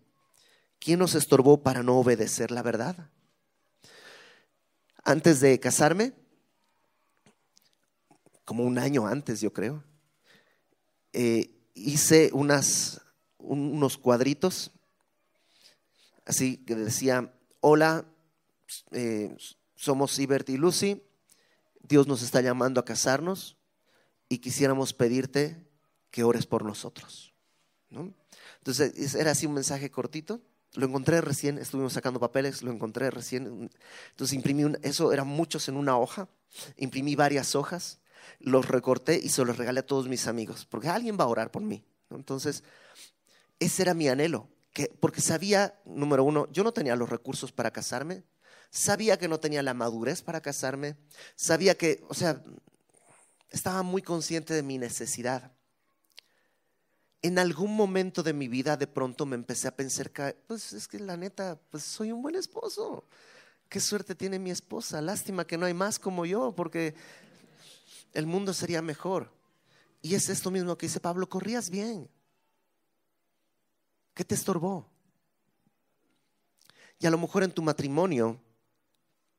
¿Quién 0.79 1.01
os 1.01 1.15
estorbó 1.15 1.62
para 1.62 1.84
no 1.84 1.97
obedecer 1.97 2.51
la 2.51 2.62
verdad? 2.62 3.10
Antes 5.03 5.39
de 5.39 5.60
casarme, 5.60 6.13
como 8.45 8.63
un 8.63 8.77
año 8.77 9.08
antes 9.08 9.41
yo 9.41 9.51
creo, 9.51 9.84
eh, 11.13 11.51
hice 11.73 12.32
unos 12.34 13.97
cuadritos, 14.01 14.71
así 16.25 16.58
que 16.58 16.75
decía, 16.75 17.34
hola, 17.62 18.06
eh, 18.91 19.36
somos 19.76 20.17
Ibert 20.19 20.50
y 20.50 20.58
Lucy, 20.58 21.04
Dios 21.82 22.08
nos 22.08 22.22
está 22.22 22.41
llamando 22.41 22.80
a 22.80 22.86
casarnos 22.86 23.58
y 24.28 24.39
quisiéramos 24.39 24.93
pedirte 24.93 25.65
que 26.12 26.24
ores 26.24 26.45
por 26.45 26.63
nosotros. 26.63 27.34
Entonces, 28.58 29.15
era 29.15 29.32
así 29.32 29.45
un 29.45 29.54
mensaje 29.54 29.89
cortito. 29.89 30.41
Lo 30.76 30.86
encontré 30.86 31.22
recién, 31.22 31.58
estuvimos 31.58 31.93
sacando 31.93 32.19
papeles, 32.19 32.62
lo 32.62 32.72
encontré 32.72 33.10
recién. 33.10 33.72
Entonces 34.12 34.36
imprimí, 34.36 34.72
eso 34.84 35.12
eran 35.12 35.28
muchos 35.28 35.67
en 35.67 35.78
una 35.78 35.98
hoja, 35.98 36.30
imprimí 36.78 37.15
varias 37.15 37.56
hojas 37.56 38.00
los 38.39 38.67
recorté 38.67 39.19
y 39.22 39.30
se 39.30 39.43
los 39.43 39.58
regalé 39.58 39.82
a 39.82 39.86
todos 39.86 40.08
mis 40.08 40.28
amigos, 40.28 40.65
porque 40.65 40.89
alguien 40.89 41.17
va 41.19 41.24
a 41.24 41.28
orar 41.28 41.52
por 41.52 41.62
mí. 41.62 41.84
Entonces, 42.10 42.63
ese 43.60 43.84
era 43.84 43.93
mi 43.93 44.08
anhelo, 44.08 44.48
que, 44.80 44.88
porque 45.02 45.20
sabía, 45.20 45.78
número 45.84 46.24
uno, 46.24 46.48
yo 46.54 46.63
no 46.63 46.72
tenía 46.72 46.96
los 46.96 47.10
recursos 47.10 47.52
para 47.52 47.72
casarme, 47.72 48.24
sabía 48.70 49.18
que 49.18 49.28
no 49.28 49.38
tenía 49.38 49.62
la 49.62 49.74
madurez 49.74 50.22
para 50.22 50.39
casarme, 50.39 50.96
sabía 51.36 51.76
que, 51.76 52.02
o 52.08 52.13
sea, 52.13 52.42
estaba 53.50 53.84
muy 53.84 54.02
consciente 54.02 54.54
de 54.54 54.63
mi 54.63 54.78
necesidad. 54.78 55.52
En 57.22 57.39
algún 57.39 57.76
momento 57.76 58.24
de 58.24 58.32
mi 58.32 58.48
vida 58.48 58.78
de 58.78 58.88
pronto 58.88 59.26
me 59.26 59.36
empecé 59.36 59.68
a 59.68 59.76
pensar 59.76 60.12
que, 60.12 60.38
pues 60.48 60.72
es 60.72 60.88
que 60.88 60.98
la 60.98 61.18
neta, 61.18 61.60
pues 61.70 61.84
soy 61.84 62.13
un 62.13 62.22
buen 62.22 62.36
esposo. 62.36 63.06
Qué 63.68 63.82
suerte 63.82 64.15
tiene 64.15 64.39
mi 64.39 64.50
esposa. 64.50 65.02
Lástima 65.02 65.46
que 65.46 65.58
no 65.58 65.65
hay 65.65 65.74
más 65.74 66.00
como 66.00 66.26
yo, 66.26 66.56
porque 66.56 66.96
el 68.13 68.26
mundo 68.26 68.54
sería 68.54 68.82
mejor. 68.82 69.30
Y 70.02 70.15
es 70.15 70.30
esto 70.30 70.50
mismo 70.52 70.78
que 70.78 70.86
dice 70.86 71.02
Pablo, 71.02 71.28
corrías 71.28 71.70
bien. 71.70 72.10
¿Qué 74.19 74.25
te 74.25 74.36
estorbó? 74.36 74.86
Y 76.99 77.08
a 77.08 77.10
lo 77.10 77.17
mejor 77.17 77.41
en 77.43 77.53
tu 77.53 77.62
matrimonio, 77.62 78.38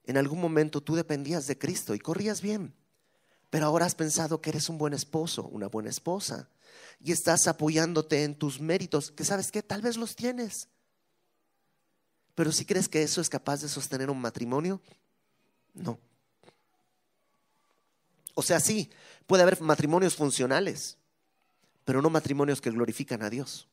en 0.04 0.16
algún 0.16 0.40
momento 0.40 0.80
tú 0.80 0.94
dependías 0.94 1.46
de 1.46 1.58
Cristo 1.58 1.94
y 1.94 1.98
corrías 1.98 2.40
bien. 2.40 2.72
Pero 3.50 3.66
ahora 3.66 3.84
has 3.84 3.94
pensado 3.94 4.40
que 4.40 4.48
eres 4.48 4.70
un 4.70 4.78
buen 4.78 4.94
esposo, 4.94 5.44
una 5.48 5.66
buena 5.66 5.90
esposa. 5.90 6.48
Y 6.98 7.12
estás 7.12 7.46
apoyándote 7.46 8.24
en 8.24 8.34
tus 8.34 8.58
méritos, 8.58 9.10
que 9.10 9.22
sabes 9.22 9.52
que 9.52 9.62
tal 9.62 9.82
vez 9.82 9.98
los 9.98 10.16
tienes. 10.16 10.68
Pero 12.34 12.50
si 12.50 12.64
crees 12.64 12.88
que 12.88 13.02
eso 13.02 13.20
es 13.20 13.28
capaz 13.28 13.60
de 13.60 13.68
sostener 13.68 14.08
un 14.08 14.18
matrimonio, 14.18 14.80
no. 15.74 15.98
O 18.32 18.40
sea, 18.40 18.60
sí, 18.60 18.88
puede 19.26 19.42
haber 19.42 19.60
matrimonios 19.60 20.16
funcionales, 20.16 20.96
pero 21.84 22.00
no 22.00 22.08
matrimonios 22.08 22.62
que 22.62 22.70
glorifican 22.70 23.22
a 23.22 23.28
Dios. 23.28 23.68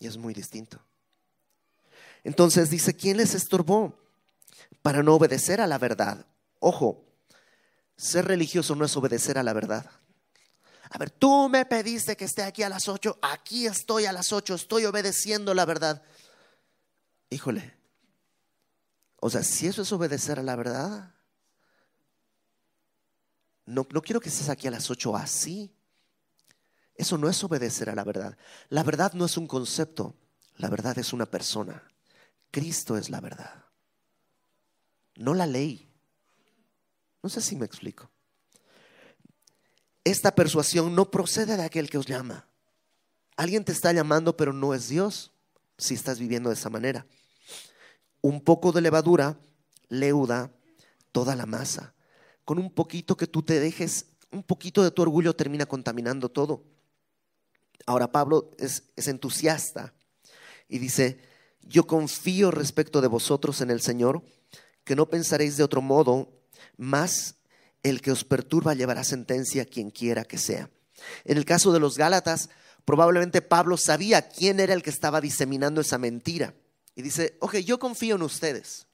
Y 0.00 0.08
es 0.08 0.16
muy 0.16 0.34
distinto. 0.34 0.80
Entonces 2.24 2.70
dice, 2.70 2.96
¿quién 2.96 3.18
les 3.18 3.34
estorbó 3.34 3.96
para 4.82 5.04
no 5.04 5.14
obedecer 5.14 5.60
a 5.60 5.68
la 5.68 5.78
verdad? 5.78 6.26
Ojo, 6.58 7.04
ser 7.96 8.26
religioso 8.26 8.74
no 8.74 8.84
es 8.84 8.96
obedecer 8.96 9.38
a 9.38 9.44
la 9.44 9.52
verdad. 9.52 9.88
A 10.90 10.98
ver, 10.98 11.10
tú 11.10 11.48
me 11.48 11.64
pediste 11.64 12.16
que 12.16 12.24
esté 12.24 12.42
aquí 12.42 12.64
a 12.64 12.68
las 12.68 12.88
ocho, 12.88 13.16
aquí 13.22 13.66
estoy 13.66 14.06
a 14.06 14.12
las 14.12 14.32
ocho, 14.32 14.56
estoy 14.56 14.86
obedeciendo 14.86 15.54
la 15.54 15.64
verdad. 15.64 16.02
Híjole, 17.30 17.72
o 19.20 19.30
sea, 19.30 19.44
si 19.44 19.68
eso 19.68 19.82
es 19.82 19.92
obedecer 19.92 20.40
a 20.40 20.42
la 20.42 20.56
verdad, 20.56 21.14
no, 23.70 23.84
quiero 23.84 24.20
que 24.20 24.30
estés 24.30 24.48
aquí 24.48 24.66
a 24.66 24.70
las 24.72 24.90
8 24.90 25.14
así. 25.14 25.72
Eso 27.00 27.16
no 27.16 27.30
es 27.30 27.42
obedecer 27.42 27.88
a 27.88 27.94
la 27.94 28.04
verdad. 28.04 28.36
La 28.68 28.82
verdad 28.82 29.14
no 29.14 29.24
es 29.24 29.38
un 29.38 29.46
concepto, 29.46 30.14
la 30.56 30.68
verdad 30.68 30.98
es 30.98 31.14
una 31.14 31.24
persona. 31.24 31.82
Cristo 32.50 32.98
es 32.98 33.08
la 33.08 33.22
verdad, 33.22 33.64
no 35.14 35.32
la 35.32 35.46
ley. 35.46 35.90
No 37.22 37.30
sé 37.30 37.40
si 37.40 37.56
me 37.56 37.64
explico. 37.64 38.10
Esta 40.04 40.34
persuasión 40.34 40.94
no 40.94 41.10
procede 41.10 41.56
de 41.56 41.62
aquel 41.62 41.88
que 41.88 41.96
os 41.96 42.04
llama. 42.04 42.46
Alguien 43.34 43.64
te 43.64 43.72
está 43.72 43.94
llamando, 43.94 44.36
pero 44.36 44.52
no 44.52 44.74
es 44.74 44.90
Dios 44.90 45.32
si 45.78 45.94
estás 45.94 46.18
viviendo 46.18 46.50
de 46.50 46.56
esa 46.56 46.68
manera. 46.68 47.06
Un 48.20 48.42
poco 48.42 48.72
de 48.72 48.82
levadura 48.82 49.40
leuda 49.88 50.52
toda 51.12 51.34
la 51.34 51.46
masa 51.46 51.94
con 52.44 52.58
un 52.58 52.70
poquito 52.70 53.16
que 53.16 53.26
tú 53.26 53.40
te 53.40 53.58
dejes, 53.58 54.04
un 54.30 54.42
poquito 54.42 54.82
de 54.82 54.90
tu 54.90 55.00
orgullo 55.00 55.34
termina 55.34 55.64
contaminando 55.64 56.28
todo. 56.28 56.62
Ahora 57.86 58.12
Pablo 58.12 58.50
es, 58.58 58.84
entusiasta 58.96 59.94
y 60.68 60.78
dice, 60.78 61.20
yo 61.62 61.86
confío 61.86 62.50
respecto 62.50 63.00
de 63.00 63.08
vosotros 63.08 63.60
en 63.60 63.70
el 63.70 63.80
Señor, 63.80 64.22
que 64.84 64.96
no 64.96 65.08
pensaréis 65.08 65.56
de 65.56 65.64
otro 65.64 65.82
modo, 65.82 66.28
más 66.76 67.36
el 67.82 68.00
que 68.00 68.12
os 68.12 68.24
perturba 68.24 68.74
llevará 68.74 69.04
sentencia 69.04 69.64
quien 69.64 69.90
quiera 69.90 70.24
que 70.24 70.38
sea. 70.38 70.70
En 71.24 71.38
el 71.38 71.44
caso 71.44 71.72
de 71.72 71.80
los 71.80 71.96
Gálatas, 71.96 72.50
probablemente 72.84 73.42
Pablo 73.42 73.76
sabía 73.76 74.28
quién 74.28 74.60
era 74.60 74.74
el 74.74 74.82
que 74.82 74.90
estaba 74.90 75.20
diseminando 75.20 75.80
esa 75.80 75.98
mentira. 75.98 76.54
Y 76.94 77.02
dice, 77.02 77.36
ok, 77.40 77.56
yo 77.58 77.78
confío 77.78 78.16
en 78.16 78.22
ustedes. 78.22 78.86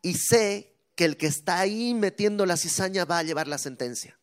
Y 0.00 0.14
sé 0.14 0.74
que 0.94 1.04
el 1.04 1.16
que 1.16 1.26
está 1.26 1.60
ahí 1.60 1.94
metiendo 1.94 2.46
la 2.46 2.56
cizaña 2.56 3.04
va 3.04 3.18
a 3.18 3.22
llevar 3.22 3.48
la 3.48 3.58
sentencia. 3.58 4.18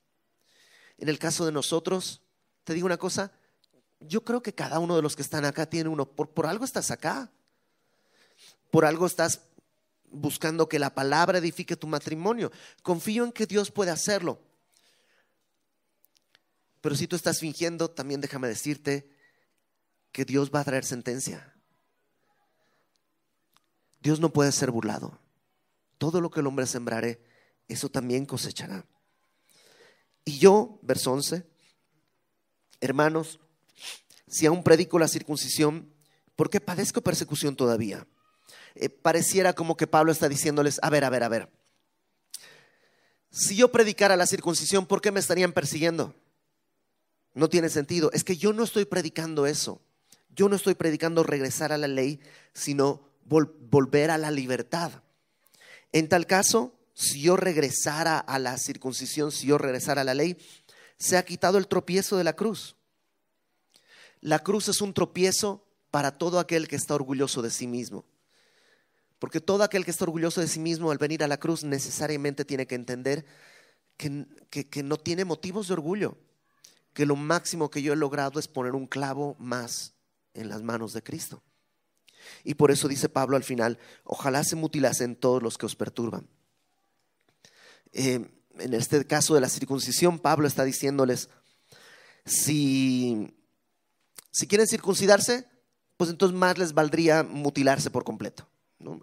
En 0.98 1.10
el 1.10 1.20
caso 1.20 1.46
de 1.46 1.52
nosotros, 1.52 2.22
te 2.64 2.74
digo 2.74 2.86
una 2.86 2.98
cosa, 2.98 3.32
yo 4.00 4.24
creo 4.24 4.42
que 4.42 4.54
cada 4.54 4.80
uno 4.80 4.96
de 4.96 5.02
los 5.02 5.16
que 5.16 5.22
están 5.22 5.46
acá 5.46 5.70
tiene 5.70 5.90
uno, 5.90 6.06
por, 6.06 6.30
por 6.30 6.46
algo 6.46 6.66
estás 6.66 6.92
acá, 6.92 7.32
por 8.72 8.86
algo 8.86 9.06
estás 9.06 9.42
buscando 10.12 10.70
que 10.70 10.80
la 10.80 10.94
palabra 10.94 11.38
edifique 11.38 11.76
tu 11.76 11.88
matrimonio. 11.88 12.52
Confío 12.82 13.24
en 13.26 13.32
que 13.32 13.46
Dios 13.46 13.72
puede 13.72 13.92
hacerlo. 13.92 14.40
Pero 16.82 16.96
si 16.96 17.08
tú 17.08 17.16
estás 17.16 17.40
fingiendo, 17.40 17.90
también 17.90 18.22
déjame 18.22 18.48
decirte 18.48 19.10
que 20.12 20.26
Dios 20.26 20.52
va 20.54 20.62
a 20.62 20.64
traer 20.64 20.86
sentencia. 20.86 21.54
Dios 24.02 24.20
no 24.20 24.32
puede 24.32 24.52
ser 24.52 24.72
burlado. 24.72 25.20
Todo 25.98 26.22
lo 26.22 26.32
que 26.32 26.40
el 26.40 26.48
hombre 26.48 26.66
sembrare, 26.66 27.22
eso 27.68 27.90
también 27.90 28.26
cosechará. 28.26 28.86
Y 30.24 30.40
yo, 30.40 30.80
verso 30.82 31.12
11, 31.12 31.46
hermanos, 32.82 33.40
si 34.28 34.46
aún 34.46 34.64
predico 34.64 35.00
la 35.00 35.08
circuncisión, 35.08 35.92
¿por 36.36 36.50
qué 36.50 36.62
padezco 36.62 37.02
persecución 37.02 37.56
todavía? 37.56 38.08
Eh, 38.76 38.90
pareciera 38.90 39.54
como 39.54 39.76
que 39.76 39.88
Pablo 39.88 40.12
está 40.12 40.30
diciéndoles, 40.30 40.80
a 40.82 40.90
ver, 40.90 41.04
a 41.04 41.10
ver, 41.10 41.24
a 41.24 41.30
ver. 41.30 41.50
Si 43.32 43.56
yo 43.56 43.72
predicara 43.72 44.16
la 44.16 44.28
circuncisión, 44.28 44.86
¿por 44.86 45.02
qué 45.02 45.12
me 45.12 45.20
estarían 45.20 45.54
persiguiendo? 45.54 46.16
No 47.34 47.50
tiene 47.50 47.70
sentido. 47.70 48.12
Es 48.14 48.24
que 48.24 48.38
yo 48.38 48.54
no 48.54 48.64
estoy 48.64 48.86
predicando 48.86 49.46
eso. 49.46 49.82
Yo 50.36 50.50
no 50.50 50.56
estoy 50.56 50.76
predicando 50.76 51.24
regresar 51.24 51.72
a 51.72 51.78
la 51.78 51.88
ley, 51.88 52.20
sino 52.54 53.02
volver 53.26 54.12
a 54.12 54.18
la 54.18 54.32
libertad. 54.32 55.04
En 55.92 56.08
tal 56.08 56.26
caso, 56.26 56.74
si 56.94 57.22
yo 57.22 57.38
regresara 57.38 58.18
a 58.18 58.40
la 58.40 58.58
circuncisión, 58.58 59.32
si 59.32 59.48
yo 59.48 59.58
regresara 59.58 60.02
a 60.02 60.06
la 60.06 60.14
ley, 60.14 60.38
se 61.00 61.18
ha 61.18 61.24
quitado 61.24 61.58
el 61.58 61.68
tropiezo 61.68 62.18
de 62.18 62.24
la 62.26 62.36
cruz. 62.36 62.76
La 64.22 64.40
cruz 64.40 64.68
es 64.68 64.82
un 64.82 64.94
tropiezo 64.94 65.66
para 65.92 66.18
todo 66.18 66.40
aquel 66.40 66.68
que 66.68 66.76
está 66.76 66.94
orgulloso 66.94 67.42
de 67.42 67.50
sí 67.50 67.68
mismo. 67.68 68.06
Porque 69.18 69.40
todo 69.40 69.64
aquel 69.64 69.86
que 69.86 69.92
está 69.92 70.06
orgulloso 70.06 70.42
de 70.42 70.48
sí 70.48 70.60
mismo 70.60 70.92
al 70.92 70.98
venir 70.98 71.24
a 71.24 71.28
la 71.28 71.40
cruz 71.40 71.64
necesariamente 71.64 72.46
tiene 72.46 72.68
que 72.68 72.76
entender 72.76 73.26
que, 73.98 74.26
que, 74.50 74.84
no 74.84 74.98
tiene 74.98 75.26
motivos 75.26 75.68
de 75.68 75.74
orgullo, 75.74 76.18
que 76.94 77.06
lo 77.06 77.16
máximo 77.16 77.70
que 77.70 77.82
yo 77.82 77.92
he 77.92 77.98
logrado 77.98 78.40
es 78.40 78.48
poner 78.48 78.76
un 78.76 78.88
clavo 78.88 79.36
más 79.40 79.94
en 80.34 80.48
las 80.48 80.62
manos 80.62 80.94
de 80.94 81.04
Cristo. 81.04 81.42
Y 82.44 82.54
por 82.54 82.72
eso 82.72 82.88
dice 82.88 83.10
Pablo 83.10 83.36
al 83.36 83.44
final, 83.44 83.78
ojalá 84.04 84.44
se 84.44 84.56
mutilasen 84.56 85.16
todos 85.16 85.44
los 85.44 85.58
que 85.58 85.66
os 85.66 85.76
perturban. 85.76 86.30
Eh, 87.92 88.26
en 88.60 88.74
este 88.74 89.06
caso 89.06 89.36
de 89.36 89.42
la 89.42 89.50
circuncisión, 89.50 90.20
Pablo 90.20 90.48
está 90.48 90.64
diciéndoles, 90.64 91.30
si, 92.26 93.34
si 94.32 94.48
quieren 94.48 94.68
circuncidarse, 94.68 95.48
pues 95.98 96.10
entonces 96.10 96.38
más 96.38 96.58
les 96.58 96.74
valdría 96.74 97.24
mutilarse 97.24 97.90
por 97.90 98.04
completo. 98.04 98.48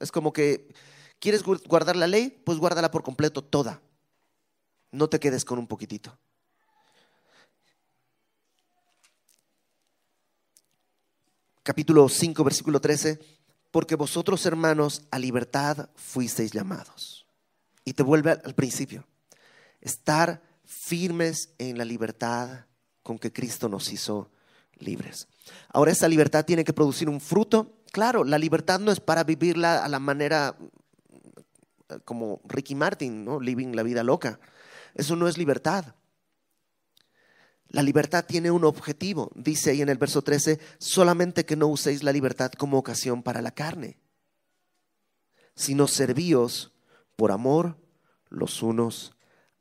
Es 0.01 0.11
como 0.11 0.33
que, 0.33 0.73
¿quieres 1.19 1.43
guardar 1.43 1.97
la 1.97 2.07
ley? 2.07 2.43
Pues 2.45 2.59
guárdala 2.59 2.91
por 2.91 3.03
completo 3.03 3.45
toda. 3.45 3.83
No 4.93 5.09
te 5.09 5.21
quedes 5.21 5.45
con 5.45 5.59
un 5.59 5.67
poquitito. 5.67 6.17
Capítulo 11.63 12.09
5, 12.09 12.45
versículo 12.45 12.81
13, 12.81 13.19
porque 13.73 13.97
vosotros 13.97 14.47
hermanos 14.47 15.03
a 15.11 15.19
libertad 15.19 15.91
fuisteis 15.97 16.53
llamados. 16.53 17.27
Y 17.85 17.93
te 17.93 18.05
vuelve 18.05 18.31
al 18.31 18.55
principio, 18.55 19.05
estar 19.87 20.43
firmes 20.65 21.55
en 21.59 21.79
la 21.79 21.85
libertad 21.85 22.67
con 23.03 23.19
que 23.19 23.33
Cristo 23.33 23.69
nos 23.69 23.93
hizo 23.93 24.31
libres. 24.79 25.29
Ahora 25.69 25.93
esa 25.93 26.09
libertad 26.09 26.45
tiene 26.45 26.65
que 26.65 26.73
producir 26.73 27.09
un 27.09 27.21
fruto. 27.21 27.77
Claro, 27.93 28.25
la 28.25 28.39
libertad 28.39 28.81
no 28.81 28.91
es 28.91 28.99
para 28.99 29.23
vivirla 29.23 29.85
a 29.85 29.89
la 29.89 30.01
manera 30.01 30.57
eh, 31.89 31.99
como 32.05 32.41
Ricky 32.45 32.75
Martin, 32.75 33.25
¿no? 33.25 33.41
Living 33.41 33.75
la 33.75 33.85
vida 33.85 34.03
loca. 34.03 34.41
Eso 34.95 35.15
no 35.15 35.29
es 35.29 35.39
libertad. 35.39 35.95
La 37.69 37.83
libertad 37.83 38.25
tiene 38.27 38.51
un 38.51 38.65
objetivo, 38.65 39.31
dice 39.35 39.71
ahí 39.71 39.83
en 39.83 39.89
el 39.89 39.99
verso 39.99 40.23
13, 40.23 40.59
solamente 40.79 41.45
que 41.45 41.57
no 41.57 41.67
uséis 41.67 42.03
la 42.03 42.13
libertad 42.13 42.53
como 42.53 42.79
ocasión 42.79 43.23
para 43.23 43.43
la 43.43 43.51
carne, 43.51 43.99
sino 45.55 45.89
servíos 45.89 46.73
por 47.17 47.33
amor 47.33 47.77
los 48.29 48.63
unos 48.63 49.16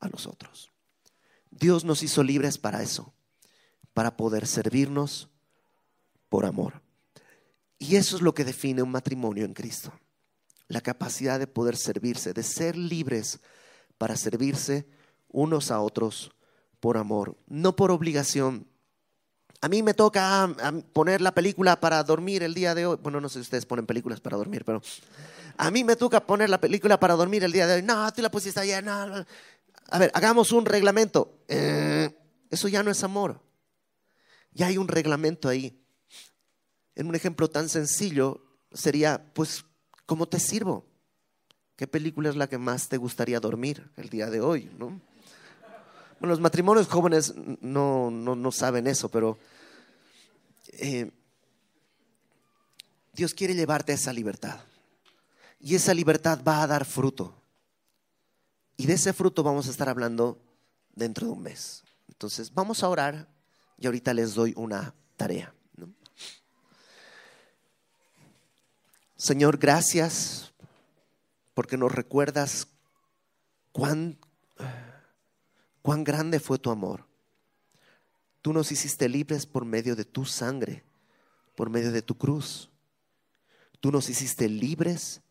a 0.06 0.10
los 0.10 0.28
otros. 0.28 0.72
Dios 1.52 1.86
nos 1.86 2.04
hizo 2.04 2.24
libres 2.24 2.58
para 2.58 2.84
eso, 2.84 3.14
para 3.94 4.18
poder 4.18 4.48
servirnos 4.48 5.30
por 6.30 6.46
amor. 6.46 6.82
Y 7.78 7.96
eso 7.96 8.16
es 8.16 8.22
lo 8.22 8.34
que 8.34 8.46
define 8.46 8.82
un 8.82 8.92
matrimonio 8.92 9.46
en 9.46 9.54
Cristo. 9.54 9.94
La 10.68 10.82
capacidad 10.82 11.40
de 11.40 11.48
poder 11.48 11.78
servirse, 11.78 12.34
de 12.34 12.44
ser 12.44 12.76
libres 12.76 13.40
para 13.98 14.16
servirse 14.16 14.88
unos 15.30 15.72
a 15.72 15.82
otros 15.82 16.32
por 16.80 16.98
amor, 16.98 17.38
no 17.48 17.76
por 17.76 17.92
obligación. 17.92 18.68
A 19.62 19.70
mí 19.70 19.84
me 19.84 19.94
toca 19.94 20.54
poner 20.94 21.22
la 21.22 21.34
película 21.34 21.80
para 21.80 22.04
dormir 22.04 22.44
el 22.44 22.54
día 22.54 22.76
de 22.76 22.86
hoy. 22.86 22.98
Bueno, 23.02 23.22
no 23.22 23.30
sé 23.30 23.36
si 23.36 23.42
ustedes 23.42 23.66
ponen 23.66 23.86
películas 23.86 24.20
para 24.20 24.38
dormir, 24.38 24.64
pero 24.66 24.82
a 25.58 25.72
mí 25.72 25.84
me 25.84 25.96
toca 25.96 26.26
poner 26.26 26.50
la 26.50 26.60
película 26.60 27.00
para 27.00 27.16
dormir 27.16 27.44
el 27.44 27.52
día 27.52 27.66
de 27.66 27.76
hoy. 27.76 27.82
No, 27.82 28.12
tú 28.14 28.22
la 28.22 28.30
pusiste 28.30 28.60
ayer. 28.60 28.84
No. 28.84 29.26
A 29.90 30.00
ver, 30.00 30.12
hagamos 30.14 30.52
un 30.52 30.66
reglamento. 30.66 31.40
Eh, 31.48 32.10
eso 32.50 32.68
ya 32.68 32.84
no 32.84 32.92
es 32.92 33.04
amor. 33.04 33.42
Ya 34.52 34.68
hay 34.68 34.78
un 34.78 34.88
reglamento 34.88 35.50
ahí. 35.50 35.82
En 36.96 37.08
un 37.08 37.16
ejemplo 37.16 37.50
tan 37.50 37.70
sencillo 37.70 38.42
sería, 38.74 39.34
pues, 39.34 39.66
¿cómo 40.06 40.28
te 40.28 40.40
sirvo? 40.40 40.86
¿Qué 41.76 41.88
película 41.88 42.30
es 42.30 42.36
la 42.36 42.48
que 42.48 42.58
más 42.58 42.88
te 42.88 42.98
gustaría 42.98 43.40
dormir 43.40 43.90
el 43.98 44.10
día 44.10 44.30
de 44.30 44.40
hoy? 44.40 44.72
¿no? 44.78 45.02
Bueno, 46.20 46.32
los 46.32 46.40
matrimonios 46.40 46.88
jóvenes 46.88 47.34
no, 47.36 48.10
no, 48.10 48.52
saben 48.52 48.88
eso, 48.88 49.10
pero 49.10 49.38
eh, 50.70 51.12
Dios 53.12 53.34
quiere 53.34 53.56
llevarte 53.56 53.92
a 53.92 53.96
esa 53.96 54.14
libertad. 54.14 54.62
Y 55.60 55.76
esa 55.76 55.94
libertad 55.94 56.40
va 56.48 56.64
a 56.64 56.68
dar 56.68 56.86
fruto. 56.86 57.36
Y 58.78 58.86
de 58.86 58.94
ese 58.94 59.14
fruto 59.14 59.44
vamos 59.44 59.68
a 59.68 59.72
estar 59.72 59.90
hablando 59.90 60.42
dentro 60.94 61.28
de 61.28 61.34
un 61.34 61.44
mes. 61.44 61.84
Entonces, 62.08 62.54
vamos 62.54 62.84
a 62.84 62.90
orar 62.90 63.28
y 63.78 63.86
ahorita 63.86 64.14
les 64.14 64.34
doy 64.34 64.54
una 64.56 64.94
tarea. 65.18 65.54
Señor, 69.18 69.58
gracias 69.58 70.54
porque 71.54 71.78
nos 71.78 71.92
recuerdas 71.92 72.68
cuán, 73.72 74.20
cuán 75.82 76.04
grande 76.04 76.40
fue 76.40 76.60
tu 76.60 76.70
amor. 76.70 77.06
Tú 78.42 78.54
nos 78.54 78.72
hiciste 78.72 79.10
libres 79.10 79.46
por 79.46 79.66
medio 79.66 79.96
de 79.96 80.06
tu 80.06 80.26
sangre, 80.26 80.84
por 81.56 81.70
medio 81.70 81.92
de 81.92 82.02
tu 82.02 82.18
cruz. 82.18 82.70
Tú 83.80 83.92
nos 83.92 84.10
hiciste 84.10 84.50
libres, 84.50 85.22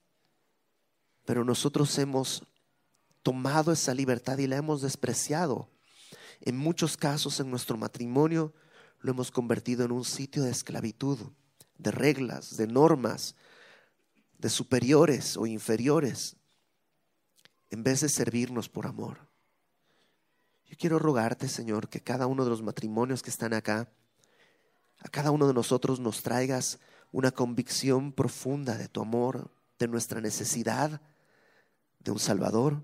pero 1.25 1.45
nosotros 1.45 1.97
hemos 1.99 2.43
tomado 3.25 3.73
esa 3.73 3.95
libertad 3.95 4.39
y 4.39 4.47
la 4.47 4.57
hemos 4.57 4.83
despreciado. 4.83 5.71
En 6.43 6.57
muchos 6.57 6.97
casos 6.97 7.41
en 7.41 7.51
nuestro 7.51 7.79
matrimonio 7.79 8.53
lo 9.01 9.13
hemos 9.13 9.31
convertido 9.31 9.85
en 9.85 9.93
un 9.93 10.05
sitio 10.05 10.43
de 10.43 10.51
esclavitud, 10.51 11.19
de 11.79 11.91
reglas, 11.91 12.57
de 12.59 12.67
normas, 12.67 13.35
de 14.39 14.51
superiores 14.51 15.39
o 15.39 15.47
inferiores, 15.47 16.37
en 17.71 17.83
vez 17.83 18.03
de 18.03 18.11
servirnos 18.11 18.69
por 18.69 18.87
amor. 18.87 19.27
Yo 20.67 20.77
quiero 20.79 20.99
rogarte, 20.99 21.49
Señor, 21.49 21.89
que 21.89 22.03
cada 22.03 22.27
uno 22.27 22.45
de 22.45 22.51
los 22.51 22.63
matrimonios 22.63 23.23
que 23.23 23.31
están 23.31 23.55
acá, 23.55 23.91
a 24.99 25.09
cada 25.09 25.31
uno 25.31 25.47
de 25.49 25.55
nosotros 25.55 25.99
nos 25.99 26.23
traigas 26.23 26.79
una 27.11 27.31
convicción 27.31 28.13
profunda 28.13 28.77
de 28.77 28.89
tu 28.89 29.01
amor, 29.01 29.51
de 29.79 29.89
nuestra 29.89 30.21
necesidad 30.21 31.01
de 32.01 32.11
un 32.11 32.19
Salvador, 32.19 32.83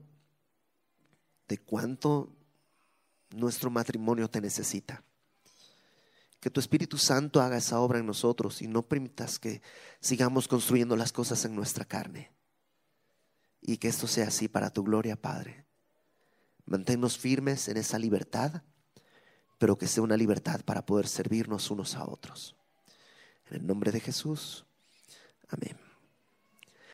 de 1.51 1.59
cuánto 1.59 2.33
nuestro 3.31 3.71
matrimonio 3.71 4.31
te 4.31 4.41
necesita. 4.41 5.03
Que 6.39 6.49
tu 6.49 6.61
Espíritu 6.61 6.97
Santo 6.97 7.43
haga 7.43 7.57
esa 7.57 7.81
obra 7.81 7.99
en 7.99 8.07
nosotros 8.07 8.63
y 8.63 8.69
no 8.69 8.83
permitas 8.83 9.41
que 9.41 9.61
sigamos 9.99 10.47
construyendo 10.47 10.97
las 10.97 11.11
cosas 11.11 11.45
en 11.45 11.57
nuestra 11.57 11.85
carne. 11.85 12.31
Y 13.61 13.79
que 13.79 13.89
esto 13.89 14.07
sea 14.07 14.29
así 14.29 14.47
para 14.47 14.71
tu 14.71 14.85
gloria, 14.85 15.21
Padre. 15.21 15.67
Manténnos 16.67 17.19
firmes 17.19 17.67
en 17.67 17.79
esa 17.79 17.99
libertad, 17.99 18.63
pero 19.59 19.77
que 19.77 19.89
sea 19.89 20.05
una 20.05 20.17
libertad 20.17 20.61
para 20.65 20.87
poder 20.87 21.09
servirnos 21.09 21.69
unos 21.73 21.97
a 21.97 22.09
otros. 22.09 22.57
En 23.51 23.57
el 23.57 23.67
nombre 23.67 23.91
de 23.91 23.99
Jesús. 23.99 24.65
Amén. 25.49 25.90